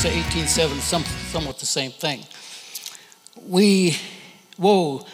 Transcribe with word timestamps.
say 0.00 0.22
18:7, 0.22 0.80
some, 0.80 1.04
somewhat 1.04 1.58
the 1.58 1.66
same 1.66 1.90
thing. 1.90 2.24
We 3.46 3.98
woe 4.56 5.04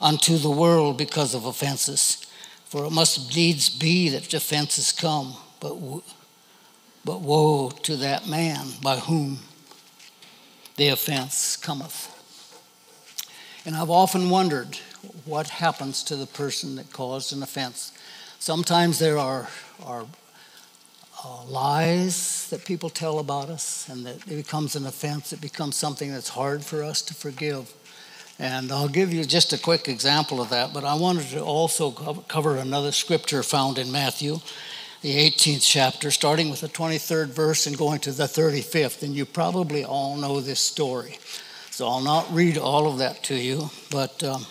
unto 0.00 0.38
the 0.38 0.48
world 0.48 0.96
because 0.96 1.34
of 1.34 1.44
offenses, 1.44 2.26
for 2.64 2.86
it 2.86 2.90
must 2.90 3.36
needs 3.36 3.68
be 3.68 4.08
that 4.08 4.32
offenses 4.32 4.92
come, 4.92 5.34
but, 5.60 5.76
but 7.04 7.20
woe 7.20 7.68
to 7.82 7.96
that 7.96 8.28
man 8.28 8.68
by 8.82 8.96
whom 8.96 9.40
the 10.76 10.88
offense 10.88 11.58
cometh. 11.58 12.08
And 13.66 13.76
I've 13.76 13.90
often 13.90 14.30
wondered 14.30 14.78
what 15.26 15.48
happens 15.50 16.02
to 16.04 16.16
the 16.16 16.26
person 16.26 16.76
that 16.76 16.94
caused 16.94 17.34
an 17.34 17.42
offense. 17.42 17.92
Sometimes 18.38 18.98
there 19.00 19.18
are, 19.18 19.50
are 19.84 20.06
uh, 21.22 21.44
lies 21.44 22.48
that 22.48 22.64
people 22.64 22.88
tell 22.88 23.18
about 23.18 23.50
us, 23.50 23.88
and 23.88 24.06
that 24.06 24.16
it 24.26 24.36
becomes 24.36 24.76
an 24.76 24.86
offense. 24.86 25.32
It 25.32 25.40
becomes 25.40 25.76
something 25.76 26.10
that's 26.10 26.30
hard 26.30 26.64
for 26.64 26.82
us 26.82 27.02
to 27.02 27.14
forgive. 27.14 27.72
And 28.38 28.72
I'll 28.72 28.88
give 28.88 29.12
you 29.12 29.24
just 29.24 29.52
a 29.52 29.58
quick 29.58 29.86
example 29.86 30.40
of 30.40 30.48
that, 30.48 30.72
but 30.72 30.82
I 30.82 30.94
wanted 30.94 31.26
to 31.28 31.40
also 31.42 31.90
cover 31.90 32.56
another 32.56 32.90
scripture 32.90 33.42
found 33.42 33.76
in 33.76 33.92
Matthew, 33.92 34.38
the 35.02 35.14
18th 35.14 35.62
chapter, 35.62 36.10
starting 36.10 36.48
with 36.48 36.62
the 36.62 36.68
23rd 36.68 37.28
verse 37.28 37.66
and 37.66 37.76
going 37.76 38.00
to 38.00 38.12
the 38.12 38.24
35th. 38.24 39.02
And 39.02 39.14
you 39.14 39.26
probably 39.26 39.84
all 39.84 40.16
know 40.16 40.40
this 40.40 40.60
story. 40.60 41.18
So 41.70 41.86
I'll 41.86 42.00
not 42.00 42.32
read 42.32 42.56
all 42.56 42.90
of 42.90 42.98
that 42.98 43.22
to 43.24 43.34
you, 43.34 43.68
but 43.90 44.22
um, 44.24 44.46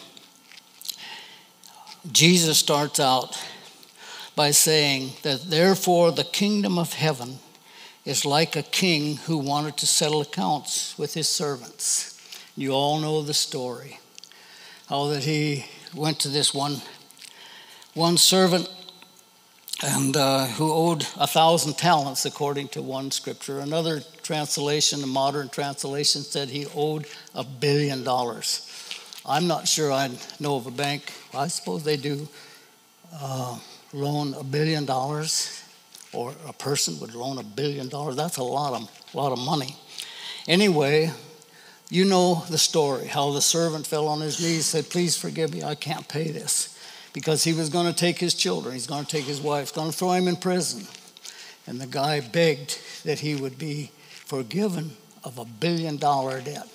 Jesus 2.12 2.60
starts 2.60 3.00
out 3.00 3.44
by 4.40 4.52
saying 4.52 5.12
that 5.22 5.50
therefore 5.50 6.14
the 6.14 6.24
kingdom 6.24 6.80
of 6.80 6.94
heaven 6.94 7.40
is 8.06 8.24
like 8.24 8.56
a 8.56 8.64
king 8.64 9.18
who 9.28 9.38
wanted 9.38 9.76
to 9.76 9.86
settle 9.86 10.22
accounts 10.22 10.98
with 10.98 11.14
his 11.14 11.28
servants. 11.28 12.18
You 12.56 12.72
all 12.72 13.02
know 13.02 13.22
the 13.22 13.34
story. 13.34 14.00
How 14.88 15.08
that 15.08 15.26
he 15.26 15.66
went 15.94 16.22
to 16.22 16.30
this 16.30 16.54
one, 16.54 16.78
one 17.96 18.16
servant 18.16 18.70
and 19.84 20.16
uh, 20.16 20.46
who 20.46 20.72
owed 20.72 21.06
a 21.18 21.28
thousand 21.28 21.74
talents 21.74 22.24
according 22.24 22.70
to 22.70 22.82
one 22.82 23.12
scripture. 23.12 23.60
Another 23.60 24.00
translation, 24.24 25.04
a 25.04 25.08
modern 25.08 25.50
translation, 25.50 26.22
said 26.22 26.48
he 26.48 26.66
owed 26.74 27.08
a 27.36 27.44
billion 27.44 28.06
dollars. 28.06 28.66
I'm 29.26 29.48
not 29.48 29.68
sure 29.68 29.92
I 29.92 30.10
know 30.40 30.56
of 30.56 30.66
a 30.66 30.72
bank. 30.72 31.12
I 31.34 31.50
suppose 31.50 31.84
they 31.84 31.98
do. 31.98 32.30
Uh, 33.14 33.60
loan 33.94 34.34
a 34.36 34.44
billion 34.44 34.86
dollars, 34.86 35.64
or 36.14 36.34
a 36.48 36.54
person 36.54 37.00
would 37.00 37.14
loan 37.14 37.38
a 37.38 37.44
billion 37.44 37.90
dollars. 37.90 38.16
That's 38.16 38.38
a 38.38 38.44
lot 38.44 38.74
of, 38.74 39.16
lot 39.16 39.32
of 39.32 39.40
money. 39.40 39.76
Anyway, 40.48 41.12
you 41.90 42.06
know 42.06 42.44
the 42.50 42.58
story 42.58 43.08
how 43.08 43.32
the 43.32 43.42
servant 43.42 43.88
fell 43.88 44.08
on 44.08 44.22
his 44.22 44.40
knees, 44.40 44.66
said, 44.66 44.90
Please 44.90 45.18
forgive 45.18 45.54
me, 45.54 45.64
I 45.64 45.76
can't 45.76 46.08
pay 46.08 46.32
this. 46.32 46.76
Because 47.12 47.44
he 47.44 47.54
was 47.54 47.70
going 47.70 47.88
to 47.88 47.94
take 47.94 48.20
his 48.20 48.36
children, 48.36 48.74
he's 48.74 48.86
going 48.86 49.04
to 49.04 49.10
take 49.10 49.26
his 49.26 49.42
wife, 49.42 49.74
going 49.74 49.92
to 49.92 49.98
throw 49.98 50.12
him 50.12 50.28
in 50.28 50.36
prison. 50.36 50.86
And 51.66 51.82
the 51.82 51.88
guy 51.88 52.20
begged 52.20 52.80
that 53.04 53.20
he 53.20 53.36
would 53.36 53.58
be 53.58 53.92
forgiven 54.26 54.92
of 55.24 55.40
a 55.40 55.46
billion 55.46 55.98
dollar 55.98 56.40
debt. 56.40 56.68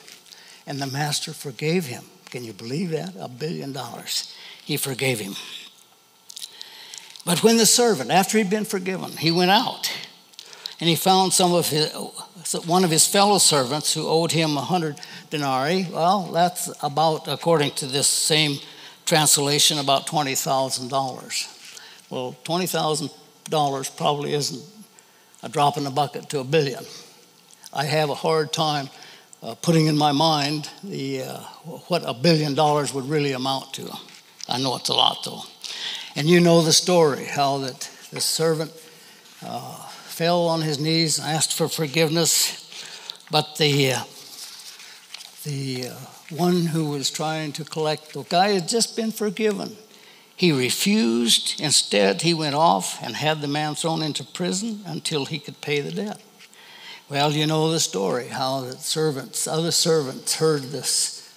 And 0.67 0.81
the 0.81 0.87
master 0.87 1.33
forgave 1.33 1.87
him. 1.87 2.05
Can 2.31 2.42
you 2.42 2.53
believe 2.53 2.91
that? 2.91 3.15
A 3.19 3.29
billion 3.29 3.73
dollars. 3.73 4.35
He 4.65 4.77
forgave 4.77 5.20
him. 5.20 5.35
But 7.25 7.42
when 7.42 7.56
the 7.56 7.67
servant, 7.67 8.11
after 8.11 8.39
he'd 8.39 8.50
been 8.50 8.64
forgiven, 8.67 9.12
he 9.12 9.30
went 9.30 9.50
out 9.50 9.91
and 10.80 10.89
he 10.89 10.96
found 10.96 11.33
some 11.33 11.55
of 11.55 11.68
his, 11.68 11.90
one 12.67 12.85
of 12.85 12.90
his 12.90 13.07
fellow 13.07 13.39
servants 13.39 13.95
who 13.95 14.07
owed 14.07 14.33
him 14.33 14.57
a 14.57 14.61
hundred 14.61 15.01
denarii. 15.30 15.89
Well, 15.90 16.30
that's 16.33 16.70
about, 16.83 17.27
according 17.29 17.73
to 17.73 17.86
this 17.86 18.07
same 18.07 18.58
translation, 19.07 19.79
about 19.79 20.07
twenty 20.07 20.34
thousand 20.34 20.90
dollars. 20.90 21.48
Well, 22.11 22.36
twenty 22.45 22.67
thousand 22.67 23.11
dollars 23.48 23.89
probably 23.89 24.34
isn't 24.34 24.63
a 25.42 25.48
drop 25.48 25.77
in 25.77 25.84
the 25.84 25.90
bucket 25.90 26.29
to 26.30 26.40
a 26.40 26.45
billion. 26.45 26.84
I 27.73 27.84
have 27.84 28.11
a 28.11 28.14
hard 28.14 28.52
time 28.52 28.89
uh, 29.42 29.55
putting 29.55 29.86
in 29.86 29.96
my 29.96 30.13
mind 30.13 30.68
the 30.83 31.23
uh, 31.23 31.39
what 31.89 32.02
a 32.05 32.14
billion 32.14 32.55
dollars 32.55 32.92
would 32.92 33.08
really 33.08 33.33
amount 33.33 33.74
to. 33.74 33.90
I 34.48 34.58
know 34.58 34.77
it's 34.77 34.90
a 34.90 34.95
lot 34.95 35.24
though. 35.24 35.42
And 36.17 36.29
you 36.29 36.41
know 36.41 36.63
the 36.63 36.73
story 36.73 37.25
how 37.25 37.58
that 37.58 37.91
the 38.11 38.20
servant 38.20 38.70
uh, 39.45 39.77
fell 39.89 40.47
on 40.47 40.63
his 40.63 40.79
knees, 40.79 41.19
asked 41.19 41.57
for 41.57 41.69
forgiveness, 41.69 42.61
but 43.30 43.57
the, 43.58 43.92
uh, 43.92 44.05
the 45.42 45.89
uh, 45.89 45.95
one 46.30 46.67
who 46.67 46.91
was 46.91 47.11
trying 47.11 47.52
to 47.52 47.64
collect 47.64 48.13
the 48.13 48.23
guy 48.23 48.51
had 48.51 48.69
just 48.69 48.97
been 48.97 49.11
forgiven. 49.11 49.77
He 50.36 50.52
refused. 50.52 51.61
Instead, 51.61 52.23
he 52.23 52.35
went 52.35 52.55
off 52.55 53.02
and 53.02 53.17
had 53.17 53.41
the 53.41 53.48
man 53.48 53.75
thrown 53.75 54.02
into 54.02 54.25
prison 54.25 54.83
until 54.86 55.27
he 55.27 55.39
could 55.39 55.61
pay 55.61 55.81
the 55.81 55.92
debt. 55.92 56.20
Well, 57.08 57.33
you 57.33 57.46
know 57.46 57.70
the 57.70 57.81
story 57.81 58.29
how 58.29 58.63
the 58.63 58.77
servants, 58.77 59.46
other 59.46 59.70
servants, 59.70 60.36
heard 60.36 60.63
this, 60.63 61.33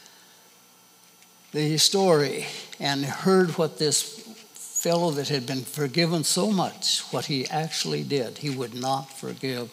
the 1.51 1.77
story, 1.77 2.45
and 2.79 3.05
heard 3.05 3.57
what 3.57 3.77
this 3.77 4.16
fellow 4.87 5.11
that 5.11 5.27
had 5.27 5.45
been 5.45 5.63
forgiven 5.63 6.23
so 6.23 6.49
much 6.49 7.01
what 7.11 7.25
he 7.25 7.45
actually 7.47 8.03
did. 8.03 8.37
He 8.37 8.49
would 8.49 8.73
not 8.73 9.11
forgive 9.11 9.69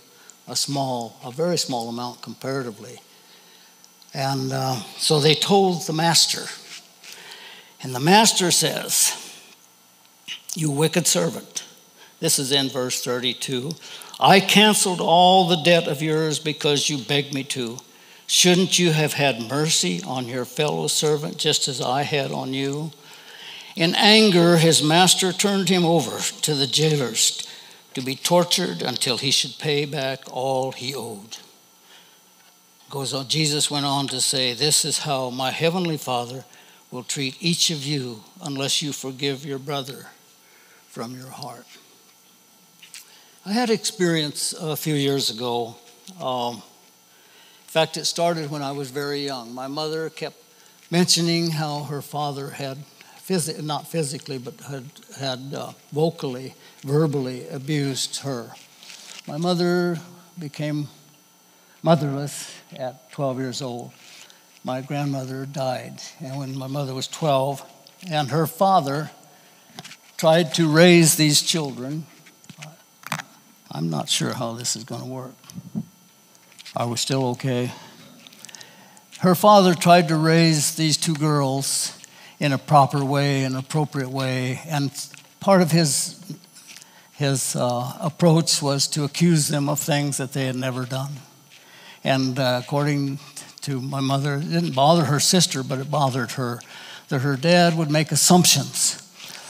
a 0.49 0.57
small, 0.57 1.21
a 1.25 1.31
very 1.31 1.57
small 1.57 1.89
amount 1.89 2.21
comparatively. 2.21 2.99
And 4.13 4.53
uh, 4.53 4.75
so 4.99 5.21
they 5.21 5.37
told 5.37 5.87
the 5.87 5.93
master. 5.93 6.47
And 7.81 7.95
the 7.95 8.01
master 8.01 8.51
says, 8.51 9.15
You 10.57 10.73
wicked 10.73 11.07
servant. 11.07 11.63
This 12.19 12.41
is 12.41 12.51
in 12.51 12.69
verse 12.69 13.05
32. 13.05 13.71
I 14.19 14.41
canceled 14.41 15.01
all 15.01 15.47
the 15.47 15.63
debt 15.63 15.87
of 15.87 16.03
yours 16.03 16.41
because 16.41 16.91
you 16.91 16.99
begged 16.99 17.33
me 17.33 17.45
to. 17.45 17.79
Shouldn't 18.27 18.81
you 18.81 18.91
have 18.91 19.13
had 19.13 19.49
mercy 19.49 20.03
on 20.03 20.27
your 20.27 20.45
fellow 20.45 20.89
servant 20.89 21.39
just 21.39 21.69
as 21.69 21.81
I 21.81 22.03
had 22.03 22.33
on 22.33 22.53
you? 22.53 22.91
In 23.77 23.95
anger, 23.97 24.57
his 24.57 24.83
master 24.83 25.33
turned 25.33 25.69
him 25.69 25.85
over 25.85 26.21
to 26.43 26.55
the 26.55 26.67
jailers 26.67 27.47
to 27.95 28.03
be 28.03 28.15
tortured 28.15 28.83
until 28.83 29.19
he 29.19 29.31
should 29.31 29.59
pay 29.59 29.85
back 29.85 30.21
all 30.31 30.73
he 30.73 30.95
owed. 30.95 31.39
Goes 32.89 33.13
on, 33.13 33.27
Jesus 33.27 33.71
went 33.71 33.87
on 33.87 34.07
to 34.09 34.21
say, 34.21 34.55
This 34.55 34.85
is 34.85 34.99
how 34.99 35.31
my 35.31 35.51
heavenly 35.51 35.97
Father 35.97 36.45
will 36.93 37.03
treat 37.03 37.37
each 37.41 37.71
of 37.71 37.85
you 37.85 38.23
unless 38.41 38.81
you 38.81 38.93
forgive 38.93 39.45
your 39.45 39.59
brother 39.59 40.07
from 40.87 41.17
your 41.17 41.31
heart. 41.31 41.67
I 43.45 43.53
had 43.53 43.71
experience 43.71 44.53
a 44.53 44.77
few 44.77 44.95
years 44.95 45.31
ago. 45.31 45.75
Um, 46.21 46.57
in 46.57 46.63
fact, 47.67 47.97
it 47.97 48.05
started 48.05 48.51
when 48.51 48.63
I 48.63 48.71
was 48.71 48.91
very 48.91 49.25
young. 49.25 49.53
My 49.53 49.67
mother 49.67 50.09
kept 50.09 50.37
mentioning 50.91 51.51
how 51.51 51.83
her 51.85 52.01
father 52.01 52.51
had 52.51 52.79
phys- 53.27 53.63
not 53.63 53.89
physically, 53.89 54.39
but 54.39 54.55
had, 54.61 54.85
had 55.19 55.55
uh, 55.55 55.73
vocally, 55.93 56.55
verbally 56.83 57.49
abused 57.49 58.21
her. 58.21 58.53
My 59.27 59.37
mother 59.37 59.99
became 60.39 60.89
motherless 61.83 62.55
at 62.77 63.11
12 63.13 63.39
years 63.39 63.63
old. 63.63 63.93
My 64.63 64.81
grandmother 64.81 65.47
died, 65.47 66.03
and 66.21 66.39
when 66.39 66.57
my 66.57 66.67
mother 66.67 66.95
was 66.95 67.07
12, 67.09 67.63
and 68.11 68.31
her 68.31 68.47
father 68.47 69.11
tried 70.17 70.55
to 70.55 70.69
raise 70.69 71.17
these 71.17 71.43
children. 71.43 72.07
I'm 73.71 73.91
not 73.91 74.09
sure 74.09 74.33
how 74.33 74.53
this 74.53 74.77
is 74.77 74.85
going 74.85 75.03
to 75.03 75.07
work. 75.07 75.35
Are 76.77 76.89
we 76.89 76.97
still 76.97 77.27
okay? 77.31 77.73
Her 79.19 79.35
father 79.35 79.75
tried 79.75 80.09
to 80.09 80.17
raise 80.17 80.77
these 80.77 80.97
two 80.97 81.15
girls 81.15 81.99
in 82.45 82.53
a 82.53 82.59
proper 82.59 83.03
way, 83.03 83.43
an 83.45 83.57
appropriate 83.57 84.11
way. 84.11 84.61
And 84.69 84.93
part 85.41 85.63
of 85.63 85.71
his, 85.71 86.23
his 87.13 87.57
uh, 87.57 87.97
approach 87.99 88.61
was 88.61 88.87
to 88.89 89.05
accuse 89.05 89.49
them 89.49 89.71
of 89.71 89.81
things 89.81 90.19
that 90.19 90.35
they 90.35 90.45
had 90.45 90.55
never 90.55 90.85
done. 90.85 91.13
And 92.05 92.39
uh, 92.39 92.61
according 92.63 93.19
to 93.63 93.81
my 93.81 94.01
mother, 94.01 94.35
it 94.35 94.51
didn't 94.51 94.75
bother 94.75 95.05
her 95.05 95.21
sister, 95.21 95.63
but 95.63 95.79
it 95.79 95.91
bothered 95.91 96.33
her 96.33 96.61
that 97.09 97.21
her 97.21 97.39
dad 97.39 97.79
would 97.79 97.91
make 97.91 98.13
assumptions 98.13 99.01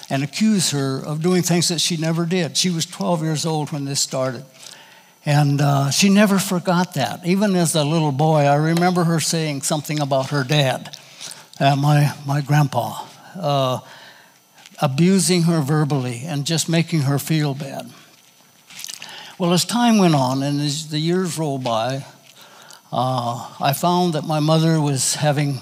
and 0.08 0.22
accuse 0.22 0.70
her 0.70 0.98
of 1.04 1.20
doing 1.20 1.42
things 1.42 1.66
that 1.70 1.80
she 1.80 1.96
never 1.96 2.24
did. 2.24 2.56
She 2.56 2.70
was 2.70 2.86
12 2.86 3.24
years 3.24 3.44
old 3.44 3.72
when 3.72 3.86
this 3.86 4.00
started. 4.00 4.44
And 5.26 5.60
uh, 5.60 5.90
she 5.90 6.10
never 6.10 6.38
forgot 6.38 6.94
that. 6.94 7.26
Even 7.26 7.56
as 7.56 7.74
a 7.74 7.82
little 7.82 8.12
boy, 8.12 8.42
I 8.42 8.54
remember 8.54 9.02
her 9.02 9.18
saying 9.18 9.62
something 9.62 9.98
about 9.98 10.30
her 10.30 10.44
dad 10.44 10.96
uh, 11.60 11.76
my, 11.76 12.14
my 12.26 12.40
grandpa, 12.40 13.06
uh, 13.36 13.80
abusing 14.82 15.42
her 15.42 15.60
verbally 15.60 16.22
and 16.24 16.44
just 16.46 16.68
making 16.68 17.02
her 17.02 17.18
feel 17.18 17.54
bad. 17.54 17.90
Well, 19.38 19.52
as 19.52 19.64
time 19.64 19.98
went 19.98 20.14
on 20.14 20.42
and 20.42 20.60
as 20.60 20.88
the 20.88 20.98
years 20.98 21.38
rolled 21.38 21.64
by, 21.64 22.04
uh, 22.92 23.50
I 23.60 23.72
found 23.72 24.12
that 24.14 24.24
my 24.24 24.40
mother 24.40 24.80
was 24.80 25.16
having 25.16 25.60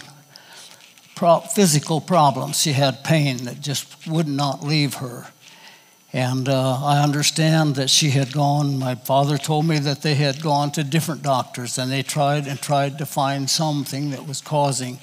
pro- 1.15 1.41
physical 1.41 2.00
problems. 2.00 2.61
She 2.61 2.73
had 2.73 3.05
pain 3.05 3.44
that 3.44 3.61
just 3.61 4.06
would 4.06 4.29
not 4.29 4.62
leave 4.62 4.94
her. 4.94 5.29
And 6.12 6.49
uh, 6.49 6.85
I 6.85 7.03
understand 7.03 7.77
that 7.77 7.89
she 7.89 8.11
had 8.11 8.35
gone, 8.35 8.79
my 8.79 8.94
father 8.94 9.39
told 9.39 9.67
me 9.67 9.79
that 9.79 10.03
they 10.03 10.15
had 10.15 10.43
gone 10.43 10.71
to 10.73 10.85
different 10.85 11.23
doctors 11.23 11.79
and 11.79 11.91
they 11.91 12.03
tried 12.03 12.47
and 12.47 12.61
tried 12.61 12.99
to 12.99 13.06
find 13.06 13.49
something 13.49 14.11
that 14.11 14.27
was 14.27 14.43
causing 14.43 14.99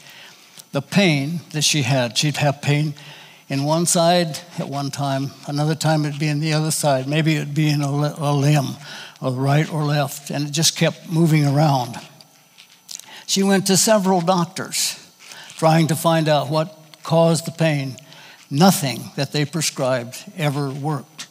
the 0.71 0.81
pain 0.81 1.42
that 1.51 1.63
she 1.63 1.81
had. 1.81 2.18
She'd 2.18 2.38
have 2.38 2.62
pain 2.62 2.94
in 3.50 3.63
one 3.63 3.88
side 3.88 4.39
at 4.60 4.69
one 4.69 4.92
time, 4.92 5.31
another 5.48 5.74
time 5.74 6.06
it'd 6.06 6.19
be 6.19 6.27
in 6.27 6.39
the 6.39 6.54
other 6.54 6.69
side. 6.69 7.07
Maybe 7.07 7.36
it'd 7.36 7.56
be 7.56 7.69
in 7.69 7.81
a, 7.81 7.88
a 7.88 8.31
limb, 8.31 8.77
or 9.21 9.31
right 9.31 9.71
or 9.74 9.83
left, 9.83 10.30
and 10.30 10.48
it 10.48 10.51
just 10.51 10.77
kept 10.77 11.10
moving 11.10 11.45
around. 11.45 11.95
She 13.25 13.42
went 13.42 13.66
to 13.68 13.77
several 13.77 14.21
doctors 14.21 14.95
trying 15.57 15.88
to 15.88 15.95
find 15.95 16.30
out 16.30 16.50
what 16.50 16.75
caused 17.04 17.45
the 17.45 17.51
pain. 17.51 17.98
Nothing 18.51 19.12
that 19.15 19.31
they 19.31 19.45
prescribed 19.45 20.24
ever 20.38 20.69
worked. 20.69 21.27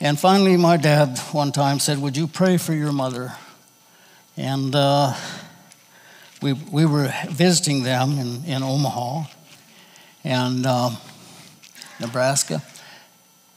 And 0.00 0.18
finally, 0.18 0.56
my 0.56 0.76
dad 0.76 1.18
one 1.32 1.52
time 1.52 1.78
said, 1.78 1.98
Would 1.98 2.16
you 2.16 2.26
pray 2.26 2.56
for 2.56 2.72
your 2.72 2.92
mother? 2.92 3.32
And 4.36 4.74
uh, 4.74 5.14
we, 6.42 6.52
we 6.52 6.84
were 6.84 7.12
visiting 7.30 7.84
them 7.84 8.18
in, 8.18 8.44
in 8.44 8.62
Omaha 8.62 9.24
and 10.24 10.66
uh, 10.66 10.90
Nebraska. 12.00 12.62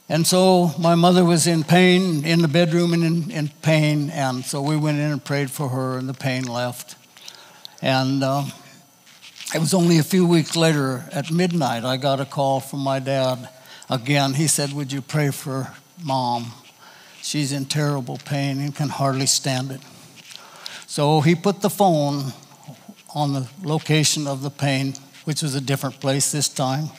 And 0.08 0.24
so 0.24 0.70
my 0.78 0.94
mother 0.94 1.24
was 1.24 1.48
in 1.48 1.64
pain, 1.64 2.24
in 2.24 2.40
the 2.42 2.48
bedroom 2.48 2.92
and 2.92 3.02
in, 3.02 3.30
in 3.30 3.48
pain. 3.60 4.10
And 4.10 4.44
so 4.44 4.62
we 4.62 4.76
went 4.76 4.98
in 4.98 5.10
and 5.10 5.24
prayed 5.24 5.50
for 5.50 5.68
her, 5.68 5.98
and 5.98 6.08
the 6.08 6.14
pain 6.14 6.44
left. 6.44 6.94
And 7.82 8.22
uh, 8.22 8.44
it 9.52 9.58
was 9.58 9.74
only 9.74 9.98
a 9.98 10.04
few 10.04 10.24
weeks 10.26 10.54
later 10.54 11.04
at 11.10 11.30
midnight, 11.30 11.84
I 11.84 11.96
got 11.96 12.20
a 12.20 12.24
call 12.24 12.60
from 12.60 12.80
my 12.80 13.00
dad 13.00 13.48
again. 13.90 14.34
He 14.34 14.46
said, 14.46 14.72
Would 14.72 14.92
you 14.92 15.02
pray 15.02 15.30
for 15.30 15.72
mom? 16.02 16.52
She's 17.20 17.50
in 17.50 17.64
terrible 17.64 18.18
pain 18.18 18.60
and 18.60 18.74
can 18.74 18.88
hardly 18.88 19.26
stand 19.26 19.72
it. 19.72 19.80
So 20.86 21.20
he 21.20 21.34
put 21.34 21.62
the 21.62 21.70
phone 21.70 22.32
on 23.16 23.32
the 23.32 23.48
location 23.62 24.26
of 24.26 24.42
the 24.42 24.50
pain, 24.50 24.92
which 25.24 25.40
was 25.40 25.54
a 25.54 25.60
different 25.60 25.98
place 26.00 26.32
this 26.32 26.50
time. 26.50 26.90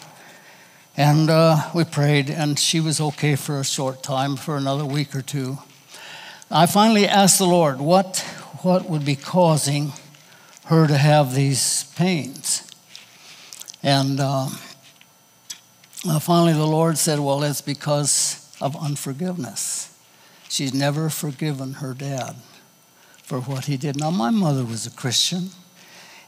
And 0.98 1.30
uh, 1.30 1.70
we 1.76 1.84
prayed, 1.84 2.32
and 2.32 2.58
she 2.58 2.80
was 2.80 3.00
okay 3.00 3.36
for 3.36 3.60
a 3.60 3.64
short 3.64 4.02
time, 4.02 4.36
for 4.36 4.58
another 4.58 4.84
week 4.84 5.16
or 5.16 5.22
two. 5.22 5.60
I 6.50 6.66
finally 6.66 7.06
asked 7.06 7.38
the 7.38 7.46
Lord, 7.46 7.80
what, 7.80 8.22
what 8.64 8.90
would 8.90 9.06
be 9.06 9.16
causing 9.16 9.94
her 10.66 10.88
to 10.88 10.98
have 10.98 11.36
these 11.36 11.84
pains. 11.96 12.68
And 13.84 14.20
uh, 14.20 14.48
finally, 16.20 16.54
the 16.54 16.66
Lord 16.66 16.98
said, 16.98 17.20
Well, 17.20 17.44
it's 17.44 17.62
because 17.62 18.58
of 18.60 18.76
unforgiveness. 18.76 19.96
She's 20.50 20.74
never 20.74 21.12
forgiven 21.12 21.74
her 21.74 21.94
dad 21.94 22.38
for 23.22 23.40
what 23.40 23.66
he 23.66 23.78
did. 23.78 24.00
Now, 24.00 24.10
my 24.10 24.32
mother 24.32 24.66
was 24.66 24.88
a 24.88 24.92
Christian. 24.92 25.52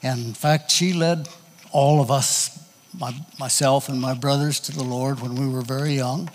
And 0.01 0.27
in 0.27 0.33
fact, 0.33 0.71
she 0.71 0.93
led 0.93 1.27
all 1.71 2.01
of 2.01 2.09
us, 2.09 2.57
my, 2.97 3.13
myself 3.39 3.89
and 3.89 3.99
my 3.99 4.13
brothers, 4.13 4.59
to 4.61 4.71
the 4.71 4.83
Lord 4.83 5.19
when 5.19 5.35
we 5.35 5.47
were 5.47 5.61
very 5.61 5.93
young, 5.93 6.29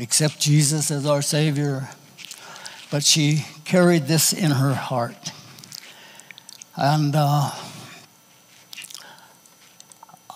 accept 0.00 0.40
Jesus 0.40 0.90
as 0.90 1.06
our 1.06 1.22
Savior. 1.22 1.88
But 2.90 3.04
she 3.04 3.44
carried 3.64 4.06
this 4.06 4.32
in 4.32 4.50
her 4.52 4.74
heart. 4.74 5.32
And 6.76 7.14
uh, 7.16 7.50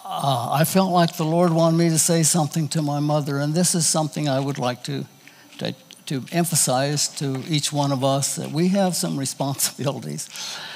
uh, 0.04 0.50
I 0.52 0.64
felt 0.64 0.90
like 0.90 1.16
the 1.16 1.24
Lord 1.24 1.52
wanted 1.52 1.76
me 1.76 1.88
to 1.90 1.98
say 1.98 2.22
something 2.22 2.68
to 2.68 2.82
my 2.82 2.98
mother, 2.98 3.38
and 3.38 3.54
this 3.54 3.74
is 3.74 3.86
something 3.86 4.28
I 4.28 4.40
would 4.40 4.58
like 4.58 4.82
to, 4.84 5.06
to, 6.10 6.24
emphasize 6.32 7.06
to 7.06 7.40
each 7.48 7.72
one 7.72 7.92
of 7.92 8.02
us 8.02 8.34
that 8.34 8.50
we 8.50 8.68
have 8.68 8.96
some 8.96 9.16
responsibilities. 9.26 10.28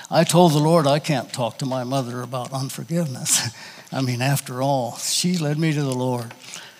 I 0.08 0.22
told 0.22 0.52
the 0.52 0.58
Lord 0.58 0.86
I 0.86 1.00
can't 1.00 1.32
talk 1.32 1.58
to 1.58 1.66
my 1.66 1.82
mother 1.82 2.22
about 2.22 2.52
unforgiveness. 2.52 3.50
I 3.92 4.00
mean, 4.00 4.22
after 4.22 4.62
all, 4.62 4.96
she 4.96 5.36
led 5.36 5.58
me 5.58 5.72
to 5.72 5.82
the 5.82 5.94
Lord. 5.94 6.32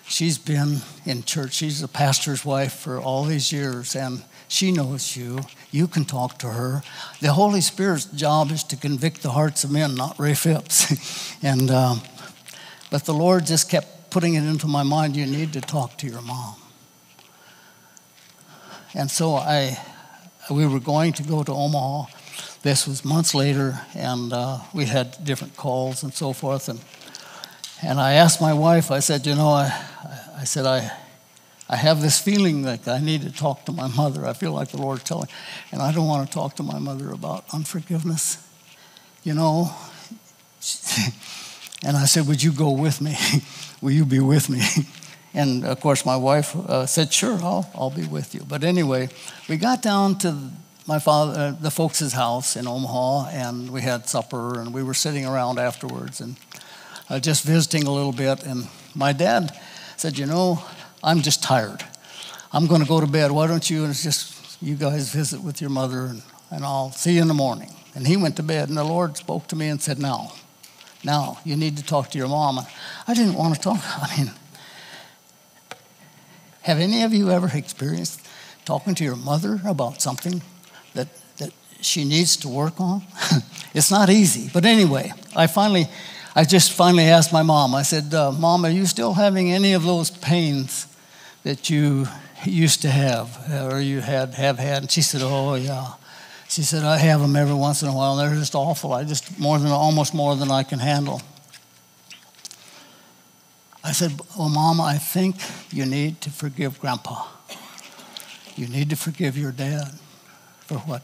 She's 0.07 0.39
been 0.39 0.83
in 1.05 1.25
church, 1.25 1.55
she's 1.55 1.83
a 1.83 1.89
pastor's 1.89 2.45
wife 2.45 2.75
for 2.75 3.01
all 3.01 3.25
these 3.25 3.53
years, 3.53 3.97
and 3.97 4.23
she 4.47 4.71
knows 4.71 5.17
you. 5.17 5.41
You 5.73 5.89
can 5.89 6.05
talk 6.05 6.39
to 6.39 6.51
her. 6.51 6.83
The 7.21 7.33
Holy 7.33 7.61
Spirit's 7.61 8.05
job 8.05 8.53
is 8.53 8.63
to 8.65 8.77
convict 8.77 9.23
the 9.23 9.31
hearts 9.31 9.65
of 9.65 9.73
men, 9.73 9.97
not 9.97 10.19
Ray 10.19 10.35
Phipps. 10.35 11.35
and 11.43 11.71
um, 11.73 12.03
but 12.91 13.05
the 13.05 13.15
Lord 13.15 13.47
just 13.47 13.69
kept 13.69 14.11
putting 14.11 14.35
it 14.35 14.45
into 14.45 14.69
my 14.69 14.85
mind. 14.85 15.17
You 15.17 15.27
need 15.27 15.55
to 15.55 15.61
talk 15.61 15.99
to 15.99 16.07
your 16.07 16.23
mom. 16.23 16.55
And 18.95 19.11
so 19.11 19.35
I, 19.35 19.79
we 20.51 20.67
were 20.67 20.81
going 20.81 21.13
to 21.15 21.23
go 21.23 21.43
to 21.43 21.53
Omaha. 21.53 22.07
This 22.63 22.87
was 22.87 23.05
months 23.05 23.35
later, 23.35 23.81
and 23.95 24.33
uh, 24.33 24.59
we 24.73 24.87
had 24.87 25.23
different 25.25 25.57
calls 25.57 26.03
and 26.03 26.15
so 26.15 26.33
forth. 26.33 26.69
And 26.69 26.81
and 27.83 28.01
I 28.01 28.15
asked 28.15 28.41
my 28.41 28.55
wife. 28.55 28.91
I 28.91 29.01
said, 29.01 29.27
you 29.27 29.35
know, 29.35 29.49
I, 29.49 29.71
I 30.39 30.45
said 30.45 30.65
I 30.65 30.91
I 31.69 31.77
have 31.77 32.01
this 32.01 32.19
feeling 32.21 32.63
that 32.63 32.89
I 32.89 33.01
need 33.01 33.23
to 33.23 33.33
talk 33.33 33.65
to 33.67 33.73
my 33.73 33.89
mother. 33.89 34.27
I 34.27 34.33
feel 34.33 34.53
like 34.53 34.69
the 34.69 34.79
Lord's 34.79 35.05
telling, 35.05 35.29
and 35.73 35.83
I 35.83 35.93
don't 35.93 36.07
want 36.07 36.27
to 36.27 36.33
talk 36.33 36.57
to 36.57 36.63
my 36.63 36.79
mother 36.79 37.11
about 37.11 37.45
unforgiveness. 37.53 38.39
You 39.25 39.35
know? 39.35 39.75
And 41.85 41.99
I 41.99 42.07
said, 42.07 42.27
Would 42.27 42.43
you 42.43 42.53
go 42.53 42.71
with 42.71 43.01
me? 43.01 43.15
Will 43.83 43.91
you 43.91 44.07
be 44.07 44.21
with 44.21 44.49
me? 44.49 44.63
And 45.35 45.65
of 45.65 45.81
course, 45.81 46.07
my 46.07 46.17
wife 46.17 46.55
uh, 46.55 46.87
said, 46.87 47.13
Sure, 47.13 47.39
I'll, 47.43 47.69
I'll 47.75 47.91
be 47.91 48.07
with 48.07 48.35
you. 48.35 48.43
But 48.49 48.63
anyway, 48.63 49.09
we 49.49 49.57
got 49.57 49.83
down 49.83 50.19
to 50.19 50.51
my 50.87 50.99
father, 50.99 51.41
uh, 51.41 51.51
the 51.61 51.71
folks' 51.71 52.13
house 52.13 52.57
in 52.57 52.67
Omaha, 52.67 53.31
and 53.31 53.71
we 53.71 53.83
had 53.83 54.09
supper, 54.09 54.61
and 54.61 54.73
we 54.73 54.83
were 54.83 54.95
sitting 54.95 55.27
around 55.27 55.59
afterwards 55.59 56.21
and 56.21 56.37
uh, 57.09 57.19
just 57.19 57.45
visiting 57.45 57.87
a 57.87 57.91
little 57.91 58.13
bit. 58.13 58.45
And 58.45 58.69
my 58.95 59.13
dad 59.13 59.59
said, 59.97 60.19
You 60.19 60.27
know, 60.27 60.63
I'm 61.03 61.21
just 61.21 61.43
tired. 61.43 61.85
I'm 62.53 62.67
going 62.69 62.83
to 62.83 62.89
go 62.89 63.01
to 63.01 63.07
bed. 63.07 63.33
Why 63.33 63.49
don't 63.49 63.69
you 63.69 63.85
and 63.85 63.95
just 63.95 64.63
you 64.63 64.77
guys 64.77 65.13
visit 65.13 65.43
with 65.43 65.61
your 65.61 65.71
mother 65.71 66.07
and, 66.07 66.23
and 66.51 66.65
I'll 66.65 66.93
see 66.93 67.15
you 67.15 67.23
in 67.23 67.29
the 67.29 67.35
morning. 67.35 67.71
And 67.95 68.07
he 68.07 68.17
went 68.17 68.37
to 68.37 68.43
bed 68.43 68.69
and 68.69 68.79
the 68.79 68.85
Lord 68.85 69.17
spoke 69.17 69.49
to 69.49 69.57
me 69.57 69.69
and 69.69 69.83
said, 69.83 69.99
Now, 69.99 70.33
now 71.03 71.39
you 71.45 71.57
need 71.57 71.77
to 71.79 71.83
talk 71.83 72.11
to 72.11 72.19
your 72.19 72.29
mom. 72.29 72.61
I 73.07 73.15
didn't 73.15 73.35
want 73.35 73.55
to 73.55 73.61
talk. 73.61 73.81
I 73.83 74.17
mean, 74.17 74.33
have 76.65 76.79
any 76.79 77.03
of 77.03 77.13
you 77.13 77.31
ever 77.31 77.51
experienced 77.53 78.27
talking 78.65 78.95
to 78.95 79.05
your 79.05 79.17
mother 79.17 79.61
about 79.67 80.01
something 80.01 80.41
that, 80.95 81.09
that 81.37 81.53
she 81.83 82.05
needs 82.05 82.39
to 82.39 82.49
work 82.49 82.81
on? 82.81 83.03
it's 83.75 83.91
not 83.91 84.09
easy. 84.09 84.51
But 84.53 84.65
anyway, 84.65 85.13
I 85.37 85.47
finally, 85.47 85.89
I 86.35 86.45
just 86.45 86.73
finally 86.73 87.05
asked 87.05 87.35
my 87.35 87.43
mom, 87.43 87.75
I 87.75 87.83
said, 87.83 88.15
uh, 88.15 88.33
Mom, 88.33 88.65
are 88.65 88.71
you 88.71 88.87
still 88.87 89.13
having 89.13 89.53
any 89.53 89.75
of 89.75 89.83
those 89.83 90.11
pains 90.11 90.87
that 91.43 91.69
you 91.69 92.07
used 92.47 92.81
to 92.83 92.89
have 92.89 93.39
or 93.71 93.79
you 93.79 94.01
had 94.01 94.33
have 94.33 94.59
had? 94.59 94.83
And 94.83 94.91
she 94.91 95.03
said, 95.03 95.21
Oh, 95.23 95.55
yeah. 95.57 95.93
She 96.49 96.63
said, 96.63 96.83
I 96.83 96.97
have 96.97 97.21
them 97.21 97.37
every 97.37 97.55
once 97.55 97.83
in 97.83 97.89
a 97.89 97.95
while. 97.95 98.17
They're 98.17 98.35
just 98.35 98.55
awful. 98.55 98.95
I 98.95 99.05
just 99.05 99.39
more 99.39 99.59
than 99.59 99.71
almost 99.71 100.15
more 100.15 100.35
than 100.35 100.51
I 100.51 100.63
can 100.63 100.79
handle. 100.79 101.21
I 103.95 103.97
said, 103.97 104.21
oh, 104.21 104.27
Well, 104.41 104.49
Mom, 104.49 104.81
I 104.81 104.99
think 104.99 105.37
you 105.71 105.87
need 105.87 106.21
to 106.23 106.31
forgive 106.31 106.81
Grandpa. 106.81 107.29
You 108.57 108.67
need 108.67 108.91
to 108.91 108.97
forgive 108.97 109.39
your 109.39 109.53
dad 109.53 109.93
for 110.67 110.79
what 110.79 111.03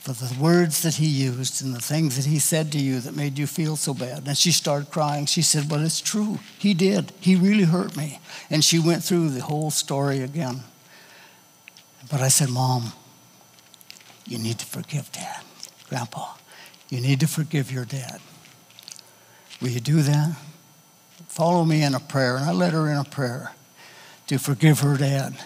for 0.00 0.12
the 0.12 0.38
words 0.38 0.82
that 0.82 0.96
he 0.96 1.06
used 1.06 1.64
and 1.64 1.74
the 1.74 1.80
things 1.80 2.16
that 2.16 2.26
he 2.26 2.38
said 2.38 2.70
to 2.72 2.78
you 2.78 3.00
that 3.00 3.16
made 3.16 3.38
you 3.38 3.46
feel 3.46 3.76
so 3.76 3.94
bad. 3.94 4.28
And 4.28 4.36
she 4.36 4.52
started 4.52 4.90
crying. 4.90 5.24
She 5.24 5.40
said, 5.40 5.70
Well, 5.70 5.82
it's 5.82 6.02
true. 6.02 6.38
He 6.58 6.74
did. 6.74 7.12
He 7.18 7.34
really 7.34 7.64
hurt 7.64 7.96
me. 7.96 8.20
And 8.50 8.62
she 8.62 8.78
went 8.78 9.02
through 9.02 9.30
the 9.30 9.40
whole 9.40 9.70
story 9.70 10.20
again. 10.20 10.64
But 12.10 12.20
I 12.20 12.28
said, 12.28 12.50
Mom, 12.50 12.92
you 14.26 14.36
need 14.36 14.58
to 14.58 14.66
forgive 14.66 15.10
dad, 15.12 15.40
grandpa. 15.88 16.34
You 16.90 17.00
need 17.00 17.20
to 17.20 17.26
forgive 17.26 17.72
your 17.72 17.86
dad. 17.86 18.20
Will 19.62 19.70
you 19.70 19.80
do 19.80 20.02
that? 20.02 20.36
Follow 21.36 21.66
me 21.66 21.82
in 21.82 21.94
a 21.94 22.00
prayer. 22.00 22.36
And 22.36 22.46
I 22.46 22.52
led 22.52 22.72
her 22.72 22.90
in 22.90 22.96
a 22.96 23.04
prayer 23.04 23.52
to 24.28 24.38
forgive 24.38 24.80
her 24.80 24.96
dad. 24.96 25.36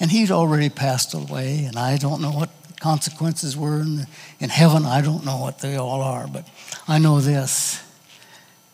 And 0.00 0.10
he'd 0.10 0.32
already 0.32 0.68
passed 0.68 1.14
away, 1.14 1.64
and 1.64 1.78
I 1.78 1.96
don't 1.96 2.20
know 2.20 2.32
what 2.32 2.50
consequences 2.80 3.56
were 3.56 3.82
in, 3.82 4.08
in 4.40 4.50
heaven. 4.50 4.84
I 4.84 5.00
don't 5.00 5.24
know 5.24 5.36
what 5.36 5.60
they 5.60 5.76
all 5.76 6.00
are, 6.00 6.26
but 6.26 6.48
I 6.88 6.98
know 6.98 7.20
this 7.20 7.80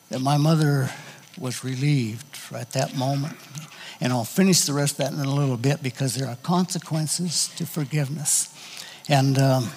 that 0.09 0.21
my 0.21 0.39
mother 0.39 0.89
was 1.39 1.63
relieved 1.63 2.25
at 2.55 2.73
that 2.73 2.97
moment. 2.97 3.37
And 4.01 4.11
I'll 4.11 4.25
finish 4.25 4.63
the 4.63 4.73
rest 4.73 4.93
of 4.93 5.05
that 5.05 5.13
in 5.13 5.19
a 5.19 5.35
little 5.35 5.59
bit 5.59 5.83
because 5.83 6.15
there 6.15 6.29
are 6.29 6.37
consequences 6.37 7.49
to 7.57 7.67
forgiveness. 7.67 8.49
And 9.07 9.39
um, 9.39 9.69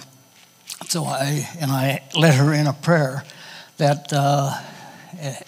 so 0.87 1.03
I, 1.03 1.49
and 1.59 1.69
I 1.69 2.01
led 2.17 2.35
her 2.35 2.53
in 2.53 2.65
a 2.65 2.73
prayer 2.73 3.25
that 3.75 4.13
uh, 4.13 4.57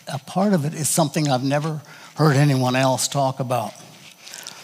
a 0.07 0.19
part 0.19 0.53
of 0.53 0.65
it 0.65 0.73
is 0.73 0.89
something 0.89 1.29
I've 1.29 1.43
never 1.43 1.81
heard 2.15 2.35
anyone 2.35 2.75
else 2.75 3.07
talk 3.07 3.39
about. 3.39 3.73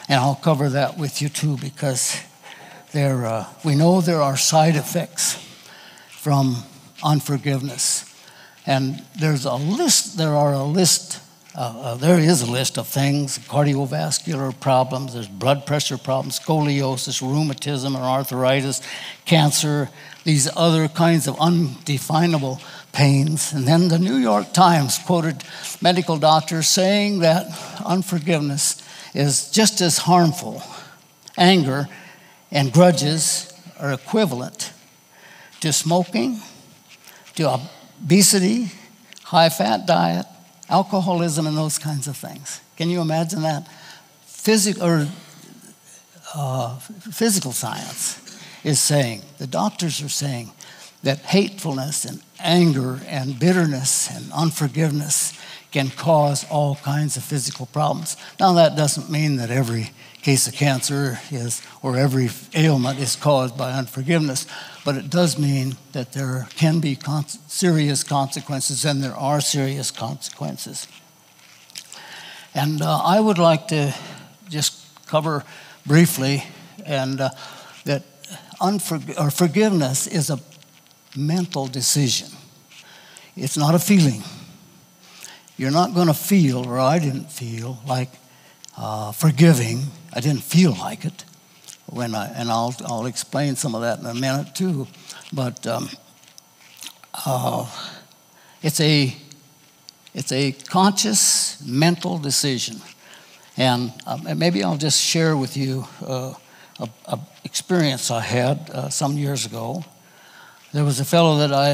And 0.07 0.19
I'll 0.19 0.35
cover 0.35 0.69
that 0.69 0.97
with 0.97 1.21
you 1.21 1.29
too 1.29 1.57
because 1.57 2.19
there, 2.91 3.25
uh, 3.25 3.45
we 3.63 3.75
know 3.75 4.01
there 4.01 4.21
are 4.21 4.37
side 4.37 4.75
effects 4.75 5.35
from 6.09 6.63
unforgiveness. 7.03 8.05
And 8.65 9.03
there's 9.19 9.45
a 9.45 9.55
list, 9.55 10.17
there 10.17 10.35
are 10.35 10.53
a 10.53 10.63
list, 10.63 11.21
uh, 11.55 11.59
uh, 11.59 11.95
there 11.95 12.19
is 12.19 12.41
a 12.41 12.51
list 12.51 12.77
of 12.77 12.87
things 12.87 13.39
cardiovascular 13.39 14.59
problems, 14.59 15.13
there's 15.13 15.27
blood 15.27 15.65
pressure 15.65 15.97
problems, 15.97 16.39
scoliosis, 16.39 17.21
rheumatism, 17.21 17.95
or 17.95 18.01
arthritis, 18.01 18.81
cancer, 19.25 19.89
these 20.23 20.49
other 20.55 20.87
kinds 20.87 21.27
of 21.27 21.39
undefinable 21.39 22.59
pains. 22.91 23.53
And 23.53 23.65
then 23.65 23.87
the 23.87 23.99
New 23.99 24.15
York 24.15 24.53
Times 24.53 24.97
quoted 24.99 25.43
medical 25.81 26.17
doctors 26.17 26.67
saying 26.67 27.19
that 27.19 27.47
unforgiveness 27.85 28.81
is 29.13 29.51
just 29.51 29.81
as 29.81 29.99
harmful. 29.99 30.61
Anger 31.37 31.87
and 32.51 32.71
grudges 32.73 33.53
are 33.79 33.93
equivalent 33.93 34.73
to 35.61 35.71
smoking, 35.73 36.39
to 37.35 37.59
obesity, 38.03 38.71
high 39.23 39.49
fat 39.49 39.85
diet, 39.85 40.25
alcoholism, 40.69 41.47
and 41.47 41.57
those 41.57 41.77
kinds 41.77 42.07
of 42.07 42.17
things. 42.17 42.61
Can 42.77 42.89
you 42.89 43.01
imagine 43.01 43.41
that? 43.41 43.67
Physical, 44.25 44.83
or, 44.83 45.07
uh, 46.35 46.77
physical 46.79 47.51
science 47.51 48.39
is 48.63 48.79
saying, 48.79 49.21
the 49.37 49.47
doctors 49.47 50.01
are 50.01 50.09
saying, 50.09 50.51
that 51.03 51.19
hatefulness 51.19 52.05
and 52.05 52.21
anger 52.39 53.01
and 53.07 53.39
bitterness 53.39 54.09
and 54.13 54.31
unforgiveness 54.33 55.33
can 55.71 55.89
cause 55.89 56.45
all 56.49 56.75
kinds 56.75 57.15
of 57.15 57.23
physical 57.23 57.67
problems. 57.67 58.17
Now, 58.39 58.53
that 58.53 58.75
doesn't 58.75 59.09
mean 59.09 59.37
that 59.37 59.51
every 59.51 59.91
case 60.21 60.47
of 60.47 60.53
cancer 60.53 61.19
is, 61.31 61.61
or 61.81 61.95
every 61.95 62.29
ailment 62.53 62.99
is 62.99 63.15
caused 63.15 63.57
by 63.57 63.71
unforgiveness, 63.71 64.45
but 64.83 64.95
it 64.95 65.09
does 65.09 65.37
mean 65.37 65.75
that 65.91 66.11
there 66.11 66.47
can 66.55 66.79
be 66.79 66.95
con- 66.95 67.27
serious 67.27 68.03
consequences, 68.03 68.83
and 68.83 69.01
there 69.01 69.15
are 69.15 69.41
serious 69.41 69.91
consequences. 69.91 70.87
And 72.53 72.81
uh, 72.81 73.01
I 73.03 73.19
would 73.19 73.37
like 73.37 73.67
to 73.67 73.93
just 74.49 75.07
cover 75.07 75.43
briefly 75.85 76.43
and 76.85 77.21
uh, 77.21 77.29
that 77.85 78.03
unforg- 78.59 79.19
or 79.19 79.29
forgiveness 79.31 80.07
is 80.07 80.29
a 80.29 80.39
mental 81.15 81.67
decision. 81.67 82.29
It's 83.35 83.57
not 83.57 83.75
a 83.75 83.79
feeling. 83.79 84.23
You're 85.57 85.71
not 85.71 85.93
going 85.93 86.07
to 86.07 86.13
feel, 86.13 86.65
or 86.65 86.79
I 86.79 86.99
didn't 86.99 87.31
feel, 87.31 87.79
like 87.87 88.09
uh, 88.77 89.11
forgiving. 89.11 89.87
I 90.13 90.21
didn't 90.21 90.43
feel 90.43 90.71
like 90.73 91.05
it 91.05 91.25
when 91.87 92.15
I, 92.15 92.27
and 92.27 92.49
I'll, 92.49 92.75
I'll 92.85 93.05
explain 93.05 93.55
some 93.55 93.75
of 93.75 93.81
that 93.81 93.99
in 93.99 94.05
a 94.05 94.13
minute 94.13 94.55
too. 94.55 94.87
But 95.33 95.65
um, 95.67 95.89
uh, 97.25 97.69
it's 98.61 98.79
a 98.79 99.15
it's 100.13 100.31
a 100.31 100.51
conscious 100.51 101.61
mental 101.65 102.17
decision, 102.17 102.77
and 103.57 103.93
um, 104.07 104.27
maybe 104.37 104.63
I'll 104.63 104.77
just 104.77 104.99
share 105.01 105.37
with 105.37 105.55
you 105.55 105.85
uh, 106.01 106.33
a, 106.79 106.89
a, 107.05 107.19
experience 107.43 108.09
I 108.09 108.21
had 108.21 108.69
uh, 108.71 108.89
some 108.89 109.13
years 109.17 109.45
ago. 109.45 109.83
There 110.71 110.85
was 110.85 110.99
a 110.99 111.05
fellow 111.05 111.37
that 111.39 111.51
I 111.51 111.73